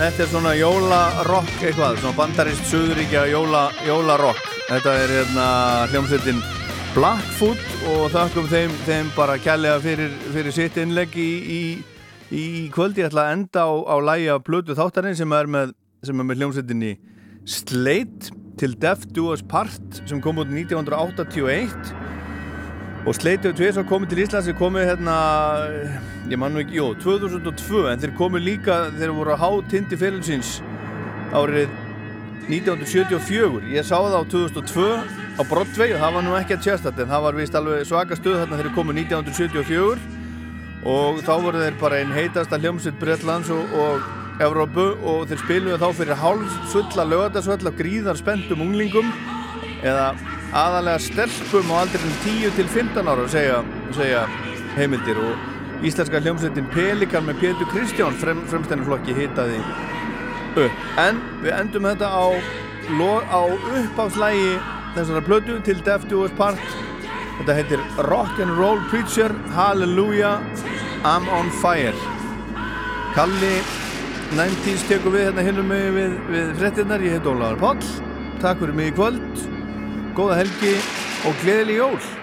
[0.00, 4.46] Þetta er svona jólarokk eitthvað, svona bandarist suðuríkja jóla, jólarokk.
[4.70, 5.48] Þetta er hérna
[5.92, 6.40] hljómsveitin
[6.94, 11.60] Blackfoot og þakkum þeim, þeim bara kærlega fyrir, fyrir sitt innlegg í, í,
[12.32, 12.96] í kvöld.
[12.96, 15.76] Ég ætla að enda á, á lægi af blötu þáttarinn sem er með,
[16.08, 16.94] með hljómsveitinni
[17.44, 21.89] Slate til Death Do Us Part sem kom út 1981
[23.00, 25.14] og hefur tveir svo komið til Íslands þeir komið hérna
[26.28, 29.96] ég man nú ekki, jú, 2002 en þeir komið líka, þeir voru að há tindi
[29.96, 30.58] félagsins
[31.32, 31.72] árið
[32.50, 34.86] 1974 ég sá það á 2002
[35.40, 38.20] á Broadway og það var nú ekki að tjast en það var vist alveg svaka
[38.20, 39.98] stöð þarna þegar þeir komið 1974
[40.90, 45.80] og þá voru þeir bara einn heitasta hljómsveit Bretlands og, og Evrópu og þeir spiluðu
[45.80, 49.08] þá fyrir hálf fulla lögadagsvöll af gríðar spenntum unglingum
[49.86, 50.10] eða
[50.56, 53.60] aðalega stelpum á aldrinum 10 til 15 ára segja,
[53.96, 54.24] segja
[54.76, 55.20] heimildir.
[55.20, 59.60] Og íslenska hljómsveitin Pelikan með Pétur Kristján frem, fremstænuflokki hitaði
[60.60, 60.84] upp.
[61.00, 62.24] En við endum þetta á,
[63.30, 63.42] á
[63.80, 64.54] uppáfslægi
[64.96, 66.60] þessara plötu til Death Do Us Part.
[67.40, 70.42] Þetta heitir Rock and Roll Preacher Hallelujah
[71.08, 71.96] I'm on Fire.
[73.14, 73.54] Kalli
[74.36, 77.94] 90's tekur við hérna hinnum við, við frettinnar, ég heit Ólaður Páll.
[78.40, 79.49] Takk fyrir mig í kvöld
[80.20, 80.74] góða helgi
[81.24, 82.19] og gleðileg jól